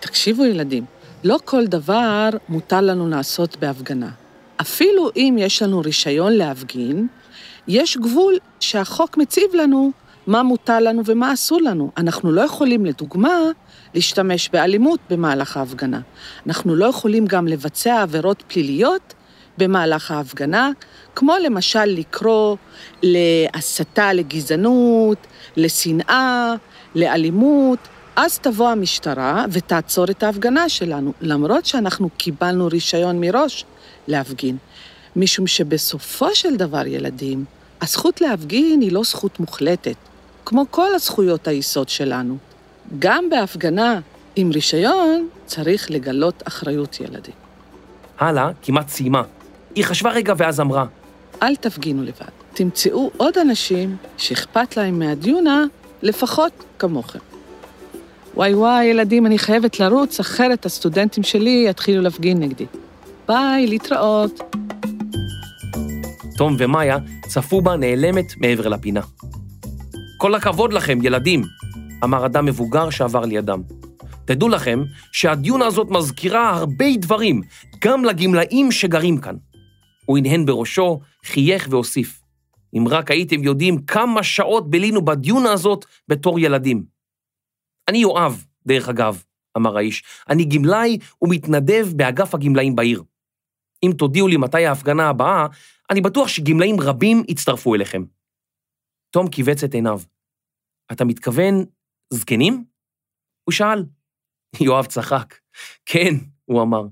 תקשיבו, 0.00 0.44
ילדים, 0.44 0.84
לא 1.24 1.38
כל 1.44 1.66
דבר 1.66 2.28
מותר 2.48 2.80
לנו 2.80 3.08
לעשות 3.08 3.56
בהפגנה. 3.56 4.10
אפילו 4.60 5.10
אם 5.16 5.36
יש 5.38 5.62
לנו 5.62 5.80
רישיון 5.80 6.32
להפגין, 6.32 7.06
יש 7.68 7.96
גבול 7.96 8.38
שהחוק 8.60 9.16
מציב 9.16 9.54
לנו 9.54 9.90
מה 10.26 10.42
מותר 10.42 10.78
לנו 10.78 11.02
ומה 11.06 11.32
אסור 11.32 11.60
לנו. 11.60 11.90
אנחנו 11.96 12.32
לא 12.32 12.40
יכולים, 12.40 12.86
לדוגמה, 12.86 13.38
להשתמש 13.94 14.48
באלימות 14.52 15.00
במהלך 15.10 15.56
ההפגנה. 15.56 16.00
אנחנו 16.46 16.74
לא 16.74 16.84
יכולים 16.84 17.26
גם 17.26 17.48
לבצע 17.48 18.02
עבירות 18.02 18.42
פליליות 18.48 19.14
במהלך 19.58 20.10
ההפגנה, 20.10 20.70
כמו 21.14 21.34
למשל 21.44 21.84
לקרוא 21.84 22.56
להסתה 23.02 24.12
לגזענות, 24.12 25.18
לשנאה, 25.56 26.54
לאלימות, 26.94 27.78
אז 28.16 28.38
תבוא 28.38 28.68
המשטרה 28.68 29.44
ותעצור 29.50 30.04
את 30.04 30.22
ההפגנה 30.22 30.68
שלנו, 30.68 31.12
למרות 31.20 31.66
שאנחנו 31.66 32.08
קיבלנו 32.16 32.66
רישיון 32.66 33.20
מראש 33.20 33.64
להפגין. 34.08 34.56
משום 35.16 35.46
שבסופו 35.46 36.34
של 36.34 36.56
דבר, 36.56 36.86
ילדים, 36.86 37.44
הזכות 37.80 38.20
להפגין 38.20 38.80
היא 38.80 38.92
לא 38.92 39.02
זכות 39.02 39.40
מוחלטת, 39.40 39.94
כמו 40.44 40.64
כל 40.70 40.94
הזכויות 40.94 41.48
היסוד 41.48 41.88
שלנו. 41.88 42.36
גם 42.98 43.30
בהפגנה 43.30 44.00
עם 44.36 44.50
רישיון 44.50 45.28
צריך 45.46 45.90
לגלות 45.90 46.42
אחריות 46.46 47.00
ילדים. 47.00 47.34
הלאה 48.18 48.50
כמעט 48.62 48.88
סיימה. 48.88 49.22
היא 49.74 49.84
חשבה 49.84 50.10
רגע 50.10 50.34
ואז 50.36 50.60
אמרה, 50.60 50.84
אל 51.42 51.56
תפגינו 51.56 52.02
לבד. 52.02 52.32
תמצאו 52.54 53.10
עוד 53.16 53.38
אנשים 53.38 53.96
שאכפת 54.16 54.76
להם 54.76 54.98
מהדיונה, 54.98 55.64
לפחות 56.02 56.52
כמוכם. 56.78 57.31
וואי 58.34 58.54
וואי, 58.54 58.84
ילדים, 58.84 59.26
אני 59.26 59.38
חייבת 59.38 59.80
לרוץ, 59.80 60.20
אחרת 60.20 60.66
הסטודנטים 60.66 61.22
שלי 61.22 61.64
יתחילו 61.68 62.02
להפגין 62.02 62.38
נגדי. 62.38 62.66
ביי, 63.28 63.66
להתראות. 63.66 64.40
תום 66.36 66.56
ומאיה 66.58 66.98
צפו 67.28 67.60
בה 67.60 67.76
נעלמת 67.76 68.36
מעבר 68.36 68.68
לפינה. 68.68 69.00
כל 70.16 70.34
הכבוד 70.34 70.72
לכם, 70.72 70.98
ילדים, 71.02 71.42
אמר 72.04 72.26
אדם 72.26 72.46
מבוגר 72.46 72.90
שעבר 72.90 73.24
לידם. 73.24 73.62
תדעו 74.24 74.48
לכם 74.48 74.84
שהדיונה 75.12 75.66
הזאת 75.66 75.90
מזכירה 75.90 76.50
הרבה 76.50 76.96
דברים, 76.96 77.42
גם 77.84 78.04
לגמלאים 78.04 78.72
שגרים 78.72 79.18
כאן. 79.18 79.36
הוא 80.04 80.18
הנהן 80.18 80.46
בראשו, 80.46 81.00
חייך 81.24 81.66
והוסיף. 81.70 82.20
אם 82.74 82.84
רק 82.88 83.10
הייתם 83.10 83.42
יודעים 83.42 83.78
כמה 83.78 84.22
שעות 84.22 84.70
בילינו 84.70 85.04
בדיונה 85.04 85.52
הזאת 85.52 85.84
בתור 86.08 86.40
ילדים. 86.40 86.91
אני 87.88 87.98
יואב, 87.98 88.44
דרך 88.66 88.88
אגב, 88.88 89.22
אמר 89.56 89.76
האיש. 89.76 90.02
אני 90.28 90.44
גמלאי 90.44 90.98
ומתנדב 91.22 91.88
באגף 91.96 92.34
הגמלאים 92.34 92.76
בעיר. 92.76 93.02
אם 93.82 93.92
תודיעו 93.98 94.28
לי 94.28 94.36
מתי 94.36 94.66
ההפגנה 94.66 95.08
הבאה, 95.08 95.46
אני 95.90 96.00
בטוח 96.00 96.28
שגמלאים 96.28 96.80
רבים 96.80 97.22
יצטרפו 97.28 97.74
אליכם. 97.74 98.04
תום 99.10 99.28
כיווץ 99.28 99.64
את 99.64 99.74
עיניו. 99.74 100.00
אתה 100.92 101.04
מתכוון 101.04 101.64
זקנים? 102.12 102.64
הוא 103.44 103.52
שאל. 103.52 103.84
יואב 104.60 104.86
צחק. 104.86 105.34
כן, 105.86 106.14
הוא 106.44 106.62
אמר. 106.62 106.82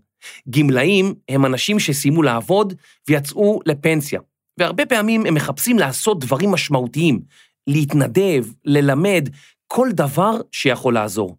גמלאים 0.50 1.14
הם 1.28 1.46
אנשים 1.46 1.80
שסיימו 1.80 2.22
לעבוד 2.22 2.74
ויצאו 3.08 3.60
לפנסיה, 3.66 4.20
והרבה 4.58 4.86
פעמים 4.86 5.26
הם 5.26 5.34
מחפשים 5.34 5.78
לעשות 5.78 6.20
דברים 6.20 6.50
משמעותיים, 6.50 7.20
להתנדב, 7.66 8.46
ללמד, 8.64 9.28
כל 9.72 9.88
דבר 9.92 10.30
שיכול 10.52 10.94
לעזור. 10.94 11.36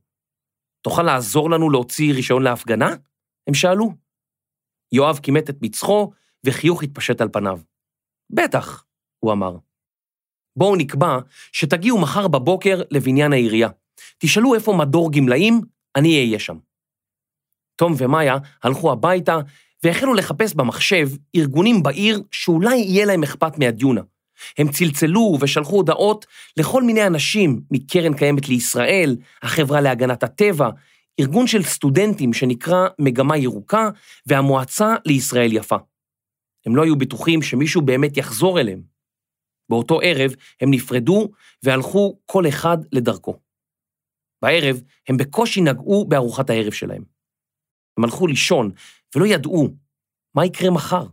תוכל 0.82 1.04
לעזור 1.04 1.50
לנו 1.50 1.70
להוציא 1.70 2.14
רישיון 2.14 2.44
להפגנה? 2.44 2.90
הם 3.48 3.54
שאלו. 3.54 3.94
יואב 4.92 5.20
כימת 5.24 5.50
את 5.50 5.58
מצחו, 5.62 6.12
וחיוך 6.46 6.84
התפשט 6.84 7.22
על 7.22 7.30
פניו. 7.34 7.60
בטח, 8.30 8.86
הוא 9.20 9.32
אמר. 9.32 9.58
בואו 10.56 10.76
נקבע 10.76 11.18
שתגיעו 11.52 12.02
מחר 12.02 12.28
בבוקר 12.28 12.82
לבניין 12.92 13.34
העירייה. 13.34 13.70
תשאלו 14.18 14.56
איפה 14.56 14.74
מדור 14.74 15.12
גמלאים, 15.12 15.62
אני 15.96 16.20
אהיה 16.20 16.40
שם. 16.40 16.58
תום 17.76 17.94
ומאיה 17.98 18.36
הלכו 18.64 18.92
הביתה 18.92 19.38
והחלו 19.84 20.14
לחפש 20.14 20.54
במחשב 20.54 21.08
ארגונים 21.36 21.84
בעיר 21.84 22.24
שאולי 22.32 22.76
יהיה 22.76 23.06
להם 23.06 23.24
אכפת 23.24 23.58
מהדיונה. 23.58 24.02
הם 24.58 24.72
צלצלו 24.72 25.38
ושלחו 25.42 25.76
הודעות 25.76 26.26
לכל 26.58 26.84
מיני 26.84 27.08
אנשים 27.08 27.62
מקרן 27.72 28.14
קיימת 28.14 28.50
לישראל, 28.50 29.18
החברה 29.42 29.82
להגנת 29.82 30.24
הטבע, 30.24 30.70
ארגון 31.20 31.48
של 31.48 31.64
סטודנטים 31.64 32.34
שנקרא 32.34 32.88
מגמה 33.00 33.38
ירוקה 33.38 33.90
והמועצה 34.26 34.96
לישראל 35.06 35.54
יפה. 35.54 35.78
הם 36.66 36.76
לא 36.76 36.84
היו 36.84 36.98
בטוחים 36.98 37.42
שמישהו 37.42 37.82
באמת 37.82 38.18
יחזור 38.18 38.60
אליהם. 38.60 38.82
באותו 39.70 40.00
ערב 40.04 40.32
הם 40.62 40.72
נפרדו 40.72 41.30
והלכו 41.64 42.20
כל 42.26 42.48
אחד 42.48 42.78
לדרכו. 42.92 43.40
בערב 44.42 44.82
הם 45.10 45.18
בקושי 45.18 45.62
נגעו 45.62 46.06
בארוחת 46.06 46.50
הערב 46.50 46.72
שלהם. 46.72 47.04
הם 47.98 48.04
הלכו 48.04 48.28
לישון 48.28 48.72
ולא 49.16 49.26
ידעו 49.26 49.70
מה 50.36 50.46
יקרה 50.46 50.72
מחר, 50.72 51.08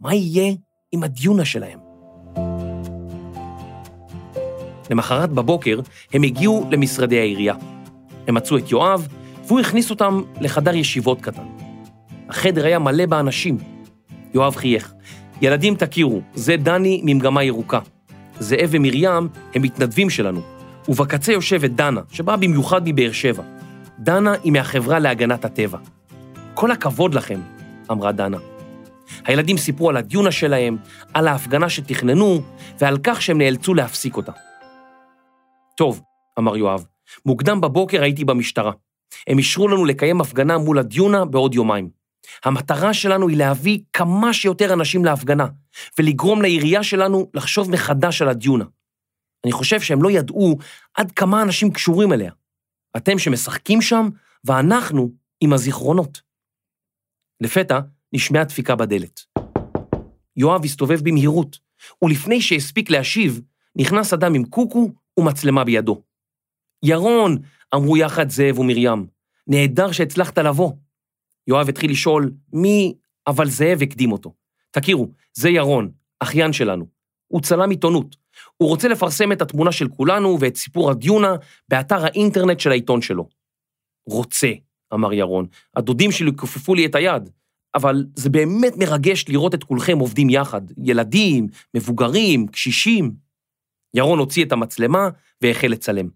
מה 0.00 0.14
יהיה 0.14 0.54
עם 0.92 1.02
הדיונה 1.02 1.44
שלהם. 1.44 1.87
למחרת 4.90 5.30
בבוקר 5.30 5.80
הם 6.12 6.22
הגיעו 6.22 6.66
למשרדי 6.70 7.18
העירייה. 7.18 7.54
הם 8.28 8.34
מצאו 8.34 8.58
את 8.58 8.70
יואב, 8.70 9.08
והוא 9.46 9.60
הכניס 9.60 9.90
אותם 9.90 10.22
לחדר 10.40 10.74
ישיבות 10.74 11.20
קטן. 11.20 11.42
החדר 12.28 12.66
היה 12.66 12.78
מלא 12.78 13.06
באנשים. 13.06 13.58
יואב 14.34 14.56
חייך. 14.56 14.92
ילדים 15.40 15.74
תכירו, 15.74 16.20
זה 16.34 16.56
דני 16.56 17.00
ממגמה 17.04 17.42
ירוקה. 17.42 17.78
זאב 18.40 18.68
ומרים 18.70 19.28
הם 19.54 19.62
מתנדבים 19.62 20.10
שלנו. 20.10 20.40
ובקצה 20.88 21.32
יושבת 21.32 21.70
דנה, 21.70 22.00
שבאה 22.12 22.36
במיוחד 22.36 22.88
מבאר 22.88 23.12
שבע. 23.12 23.42
דנה 23.98 24.34
היא 24.44 24.52
מהחברה 24.52 24.98
להגנת 24.98 25.44
הטבע. 25.44 25.78
כל 26.54 26.70
הכבוד 26.70 27.14
לכם, 27.14 27.40
אמרה 27.90 28.12
דנה. 28.12 28.38
הילדים 29.24 29.56
סיפרו 29.56 29.90
על 29.90 29.96
הדיונה 29.96 30.30
שלהם, 30.30 30.76
על 31.14 31.28
ההפגנה 31.28 31.68
שתכננו, 31.68 32.40
ועל 32.80 32.98
כך 33.02 33.22
שהם 33.22 33.38
נאלצו 33.38 33.74
להפסיק 33.74 34.16
אותה. 34.16 34.32
טוב, 35.78 36.02
אמר 36.38 36.56
יואב, 36.56 36.86
מוקדם 37.26 37.60
בבוקר 37.60 38.02
הייתי 38.02 38.24
במשטרה. 38.24 38.72
הם 39.26 39.38
אישרו 39.38 39.68
לנו 39.68 39.84
לקיים 39.84 40.20
הפגנה 40.20 40.58
מול 40.58 40.78
הדיונה 40.78 41.24
בעוד 41.24 41.54
יומיים. 41.54 41.90
המטרה 42.44 42.94
שלנו 42.94 43.28
היא 43.28 43.36
להביא 43.36 43.78
כמה 43.92 44.32
שיותר 44.32 44.72
אנשים 44.72 45.04
להפגנה, 45.04 45.46
ולגרום 45.98 46.42
לעירייה 46.42 46.82
שלנו 46.82 47.30
לחשוב 47.34 47.70
מחדש 47.70 48.22
על 48.22 48.28
הדיונה. 48.28 48.64
אני 49.44 49.52
חושב 49.52 49.80
שהם 49.80 50.02
לא 50.02 50.10
ידעו 50.10 50.58
עד 50.94 51.12
כמה 51.12 51.42
אנשים 51.42 51.72
קשורים 51.72 52.12
אליה. 52.12 52.32
אתם 52.96 53.18
שמשחקים 53.18 53.82
שם, 53.82 54.08
ואנחנו 54.44 55.10
עם 55.40 55.52
הזיכרונות. 55.52 56.20
לפתע 57.40 57.80
נשמעה 58.12 58.44
דפיקה 58.44 58.76
בדלת. 58.76 59.20
יואב 60.36 60.64
הסתובב 60.64 61.00
במהירות, 61.02 61.58
ולפני 62.02 62.40
שהספיק 62.40 62.90
להשיב, 62.90 63.40
נכנס 63.76 64.12
אדם 64.12 64.34
עם 64.34 64.44
קוקו 64.44 64.92
ומצלמה 65.18 65.64
בידו. 65.64 66.02
ירון, 66.82 67.36
אמרו 67.74 67.96
יחד 67.96 68.30
זאב 68.30 68.58
ומרים, 68.58 69.06
נהדר 69.46 69.92
שהצלחת 69.92 70.38
לבוא. 70.38 70.72
יואב 71.46 71.68
התחיל 71.68 71.90
לשאול 71.90 72.30
מי, 72.52 72.94
אבל 73.26 73.50
זאב 73.50 73.82
הקדים 73.82 74.12
אותו. 74.12 74.34
תכירו, 74.70 75.08
זה 75.34 75.50
ירון, 75.50 75.90
אחיין 76.20 76.52
שלנו. 76.52 76.86
הוא 77.26 77.40
צלם 77.40 77.70
עיתונות. 77.70 78.16
הוא 78.56 78.68
רוצה 78.68 78.88
לפרסם 78.88 79.32
את 79.32 79.42
התמונה 79.42 79.72
של 79.72 79.88
כולנו 79.88 80.38
ואת 80.40 80.56
סיפור 80.56 80.90
הדיונה 80.90 81.34
באתר 81.68 82.04
האינטרנט 82.04 82.60
של 82.60 82.70
העיתון 82.70 83.02
שלו. 83.02 83.28
רוצה, 84.08 84.52
אמר 84.94 85.12
ירון, 85.12 85.46
הדודים 85.76 86.12
שלי 86.12 86.30
כופפו 86.36 86.74
לי 86.74 86.86
את 86.86 86.94
היד, 86.94 87.30
אבל 87.74 88.06
זה 88.16 88.30
באמת 88.30 88.72
מרגש 88.76 89.24
לראות 89.28 89.54
את 89.54 89.64
כולכם 89.64 89.98
עובדים 89.98 90.30
יחד, 90.30 90.60
ילדים, 90.84 91.46
מבוגרים, 91.74 92.46
קשישים. 92.46 93.27
ירון 93.94 94.18
הוציא 94.18 94.44
את 94.44 94.52
המצלמה 94.52 95.08
והחל 95.42 95.68
לצלם. 95.68 96.08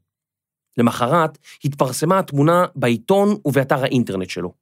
למחרת 0.78 1.38
התפרסמה 1.64 2.18
התמונה 2.18 2.66
בעיתון 2.76 3.36
ובאתר 3.44 3.82
האינטרנט 3.82 4.30
שלו. 4.30 4.52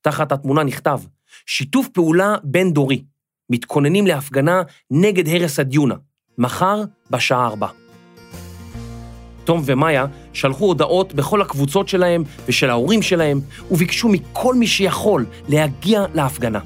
תחת 0.00 0.32
התמונה 0.32 0.64
נכתב, 0.64 1.00
שיתוף 1.46 1.88
פעולה 1.88 2.36
בין-דורי, 2.44 3.04
מתכוננים 3.50 4.06
להפגנה 4.06 4.62
נגד 4.90 5.28
הרס 5.28 5.58
הדיונה, 5.58 5.94
מחר 6.38 6.82
בשעה 7.10 7.46
ארבע. 7.46 7.68
תום 9.44 9.62
ומאיה 9.64 10.06
שלחו 10.32 10.64
הודעות 10.64 11.14
בכל 11.14 11.42
הקבוצות 11.42 11.88
שלהם 11.88 12.24
ושל 12.48 12.70
ההורים 12.70 13.02
שלהם, 13.02 13.40
וביקשו 13.70 14.08
מכל 14.08 14.54
מי 14.54 14.66
שיכול 14.66 15.26
להגיע 15.48 16.04
להפגנה. 16.14 16.60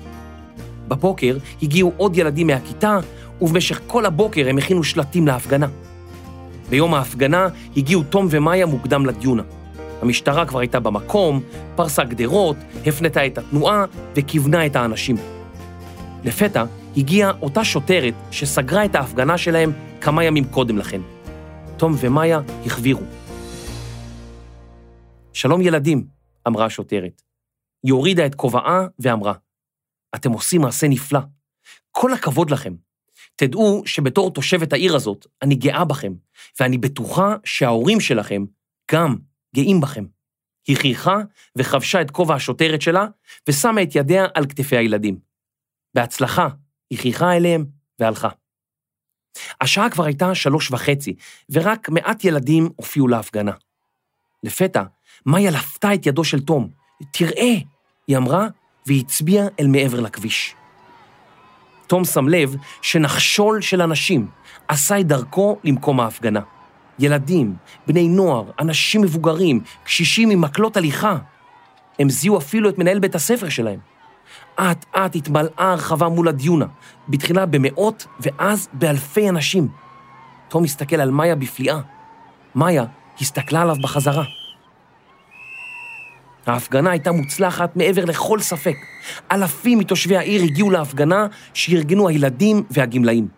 בבוקר 0.88 1.38
הגיעו 1.62 1.92
עוד 1.97 2.16
ילדים 2.16 2.47
מהכיתה, 2.47 2.99
ובמשך 3.42 3.81
כל 3.87 4.07
הבוקר 4.07 4.48
הם 4.48 4.59
הכינו 4.59 4.85
שלטים 4.85 5.26
להפגנה. 5.26 5.66
ביום 6.70 6.94
ההפגנה 6.94 7.48
הגיעו 7.76 8.02
תום 8.02 8.26
ומאיה 8.31 8.66
מוקדם 8.66 9.07
לדיונה. 9.07 9.42
המשטרה 10.02 10.46
כבר 10.46 10.59
הייתה 10.59 10.81
במקום, 10.81 11.40
פרסה 11.76 12.05
גדרות, 12.05 12.57
הפנתה 12.87 13.26
את 13.26 13.38
התנועה 13.38 13.85
וכיוונה 14.16 14.66
את 14.66 14.76
האנשים. 14.76 15.16
לפתע 16.24 16.64
הגיעה 16.96 17.33
אותה 17.42 17.64
שוטרת 17.64 18.14
שסגרה 18.31 18.85
את 18.85 18.94
ההפגנה 18.94 19.38
שלהם 19.38 19.72
כמה 20.00 20.24
ימים 20.24 20.44
קודם 20.44 20.78
לכן. 20.78 21.00
תום 21.76 21.94
ומאיה 22.00 22.40
החבירו. 22.66 23.02
שלום 25.33 25.61
ילדים, 25.61 26.07
אמרה 26.48 26.64
השוטרת. 26.64 27.22
היא 27.83 27.92
הורידה 27.92 28.26
את 28.26 28.35
כובעה 28.35 28.87
ואמרה, 28.98 29.33
אתם 30.14 30.33
עושים 30.33 30.61
מעשה 30.61 30.88
נפלא. 30.88 31.20
כל 31.90 32.12
הכבוד 32.12 32.50
לכם. 32.50 32.91
תדעו 33.37 33.83
שבתור 33.87 34.31
תושבת 34.31 34.73
העיר 34.73 34.97
הזאת, 34.97 35.27
אני 35.42 35.55
גאה 35.55 35.85
בכם, 35.85 36.12
ואני 36.61 36.79
בטוחה 36.79 37.37
שההורים 37.45 38.01
שלכם 38.01 38.45
גם 38.92 39.16
גאים 39.55 39.81
בכם. 39.81 40.05
היא 40.66 40.77
חייכה 40.77 41.16
וחבשה 41.57 42.01
את 42.01 42.11
כובע 42.11 42.35
השוטרת 42.35 42.83
שלה, 42.83 43.07
ושמה 43.49 43.83
את 43.83 43.97
ידיה 43.97 44.27
על 44.35 44.47
כתפי 44.47 44.77
הילדים. 44.77 45.18
בהצלחה, 45.95 46.49
היא 46.90 46.99
חייכה 46.99 47.37
אליהם 47.37 47.64
והלכה. 47.99 48.29
השעה 49.61 49.90
כבר 49.90 50.05
הייתה 50.05 50.35
שלוש 50.35 50.71
וחצי, 50.71 51.14
ורק 51.51 51.88
מעט 51.88 52.25
ילדים 52.25 52.68
הופיעו 52.77 53.09
להפגנה. 53.09 53.53
לפתע, 54.42 54.83
מאיה 55.27 55.51
לפתה 55.51 55.95
את 55.95 56.07
ידו 56.07 56.25
של 56.25 56.40
תום. 56.40 56.68
תראה, 57.12 57.55
היא 58.09 58.16
אמרה, 58.16 58.49
והצביעה 58.87 59.47
אל 59.61 59.66
מעבר 59.66 60.01
לכביש. 60.01 60.55
תום 61.92 62.05
שם 62.05 62.28
לב 62.28 62.57
שנחשול 62.83 63.61
של 63.61 63.83
אנשים 63.83 64.26
עשה 64.68 65.00
את 65.00 65.07
דרכו 65.07 65.59
למקום 65.64 66.00
ההפגנה. 66.00 66.40
ילדים, 66.98 67.55
בני 67.87 68.09
נוער, 68.09 68.44
אנשים 68.61 69.00
מבוגרים, 69.00 69.61
קשישים 69.85 70.31
עם 70.31 70.40
מקלות 70.40 70.76
הליכה. 70.76 71.16
הם 71.98 72.11
זיהו 72.11 72.38
אפילו 72.38 72.68
את 72.68 72.78
מנהל 72.78 72.98
בית 72.98 73.14
הספר 73.14 73.48
שלהם. 73.48 73.78
אט 74.61 74.85
אט 74.96 75.16
התמלאה 75.16 75.48
הרחבה 75.57 76.09
מול 76.09 76.28
הדיונה, 76.28 76.66
בתחילה 77.09 77.46
במאות 77.46 78.07
ואז 78.20 78.68
באלפי 78.72 79.28
אנשים. 79.28 79.68
תום 80.48 80.64
הסתכל 80.64 80.96
על 80.96 81.11
מאיה 81.11 81.37
בפליאה. 81.37 81.81
מאיה 82.55 82.85
הסתכלה 83.20 83.62
עליו 83.62 83.76
בחזרה. 83.83 84.24
ההפגנה 86.46 86.90
הייתה 86.90 87.12
מוצלחת 87.12 87.76
מעבר 87.76 88.05
לכל 88.05 88.40
ספק. 88.40 88.76
אלפים 89.33 89.78
מתושבי 89.78 90.16
העיר 90.16 90.42
הגיעו 90.42 90.70
להפגנה 90.70 91.26
שארגנו 91.55 92.09
הילדים 92.09 92.62
והגמלאים. 92.70 93.28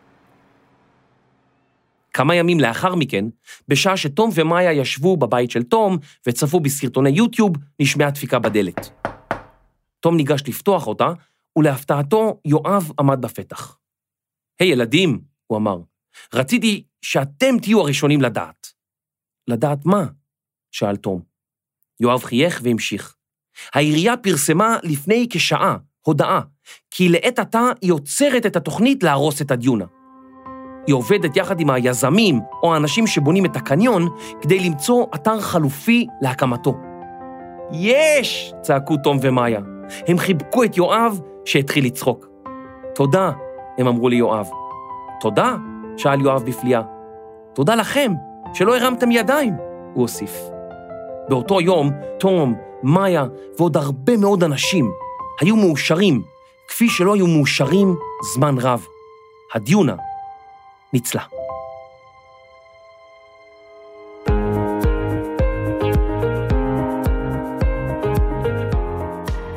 כמה 2.13 2.35
ימים 2.35 2.61
לאחר 2.61 2.95
מכן, 2.95 3.25
בשעה 3.69 3.97
שתום 3.97 4.31
ומאיה 4.35 4.73
ישבו 4.73 5.17
בבית 5.17 5.51
של 5.51 5.63
תום 5.63 5.99
וצפו 6.27 6.61
בסרטוני 6.61 7.11
יוטיוב, 7.11 7.53
נשמעה 7.81 8.11
דפיקה 8.11 8.39
בדלת. 8.39 9.07
תום 10.01 10.17
ניגש 10.17 10.43
לפתוח 10.49 10.87
אותה, 10.87 11.09
ולהפתעתו 11.57 12.41
יואב 12.45 12.91
עמד 12.99 13.21
בפתח. 13.21 13.79
היי 14.61 14.69
hey, 14.69 14.73
ילדים, 14.73 15.21
הוא 15.47 15.59
אמר, 15.59 15.79
רציתי 16.35 16.85
שאתם 17.03 17.59
תהיו 17.63 17.81
הראשונים 17.81 18.21
לדעת. 18.21 18.73
לדעת 19.49 19.87
מה? 19.87 20.07
שאל 20.73 20.97
תום. 20.97 21.34
יואב 22.01 22.23
חייך 22.23 22.61
והמשיך. 22.63 23.15
העירייה 23.75 24.17
פרסמה 24.17 24.77
לפני 24.83 25.27
כשעה 25.31 25.77
הודעה 26.01 26.41
כי 26.91 27.09
לעת 27.09 27.39
עתה 27.39 27.71
היא 27.83 27.93
עוצרת 27.93 28.47
את 28.47 28.57
התוכנית 28.57 29.03
להרוס 29.03 29.43
את 29.43 29.51
הדיונה. 29.51 29.85
היא 30.87 30.95
עובדת 30.95 31.37
יחד 31.37 31.61
עם 31.61 31.71
היזמים 31.71 32.41
או 32.63 32.75
האנשים 32.75 33.07
שבונים 33.07 33.45
את 33.45 33.57
הקניון 33.57 34.09
כדי 34.43 34.59
למצוא 34.59 35.07
אתר 35.15 35.41
חלופי 35.41 36.07
להקמתו. 36.23 36.75
יש! 37.73 38.53
צעקו 38.61 38.97
תום 38.97 39.19
ומאיה. 39.23 39.61
הם 40.09 40.19
חיבקו 40.19 40.65
את 40.65 40.77
יואב 40.77 41.21
שהתחיל 41.45 41.85
לצחוק. 41.87 42.27
תודה, 42.95 43.31
הם 43.79 43.87
אמרו 43.87 44.09
ליואב. 44.09 44.49
תודה? 45.21 45.57
שאל 45.97 46.21
יואב 46.21 46.43
בפליאה. 46.43 46.83
תודה 47.55 47.75
לכם, 47.75 48.13
שלא 48.55 48.77
הרמתם 48.77 49.11
ידיים, 49.11 49.55
הוא 49.95 50.03
הוסיף. 50.03 50.54
באותו 51.29 51.61
יום, 51.61 51.91
תום, 52.19 52.55
מאיה 52.83 53.25
ועוד 53.59 53.77
הרבה 53.77 54.17
מאוד 54.17 54.45
אנשים 54.45 54.91
היו 55.41 55.57
מאושרים, 55.57 56.23
כפי 56.69 56.89
שלא 56.89 57.15
היו 57.15 57.27
מאושרים 57.27 57.97
זמן 58.35 58.55
רב. 58.59 58.87
הדיונה 59.55 59.95
ניצלה. 60.93 61.23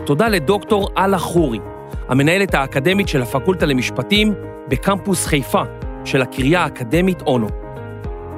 תודה 0.06 0.28
לדוקטור 0.28 0.90
אללה 0.98 1.18
חורי, 1.18 1.60
המנהלת 2.08 2.54
האקדמית 2.54 3.08
של 3.08 3.22
הפקולטה 3.22 3.66
למשפטים 3.66 4.34
בקמפוס 4.68 5.26
חיפה 5.26 5.62
של 6.06 6.22
הקריה 6.22 6.64
האקדמית 6.64 7.22
אונו. 7.22 7.48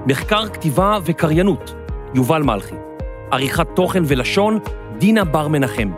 מחקר 0.06 0.48
כתיבה 0.48 0.98
וקריינות, 1.06 1.74
יובל 2.14 2.44
מלכי. 2.44 2.89
עריכת 3.32 3.68
תוכן 3.76 4.04
ולשון, 4.08 4.60
דינה 4.98 5.26
בר 5.26 5.48
מנחם. 5.48 5.92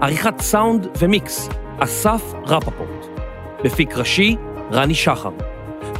עריכת 0.00 0.40
סאונד 0.40 0.86
ומיקס, 0.98 1.48
אסף 1.78 2.32
רפפורט. 2.46 3.06
מפיק 3.64 3.96
ראשי, 3.96 4.36
רני 4.72 4.94
שחר. 4.94 5.30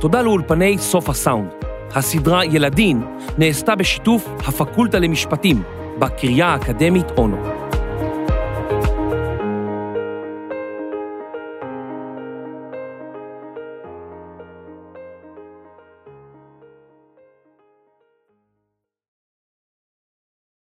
תודה 0.01 0.23
לאולפני 0.23 0.79
סוף 0.79 1.09
הסאונד. 1.09 1.49
הסדרה 1.95 2.45
ילדין 2.45 3.03
נעשתה 3.38 3.75
בשיתוף 3.75 4.29
הפקולטה 4.47 4.99
למשפטים 4.99 5.62
בקריה 5.99 6.47
האקדמית 6.47 7.11
אונו. 7.16 7.60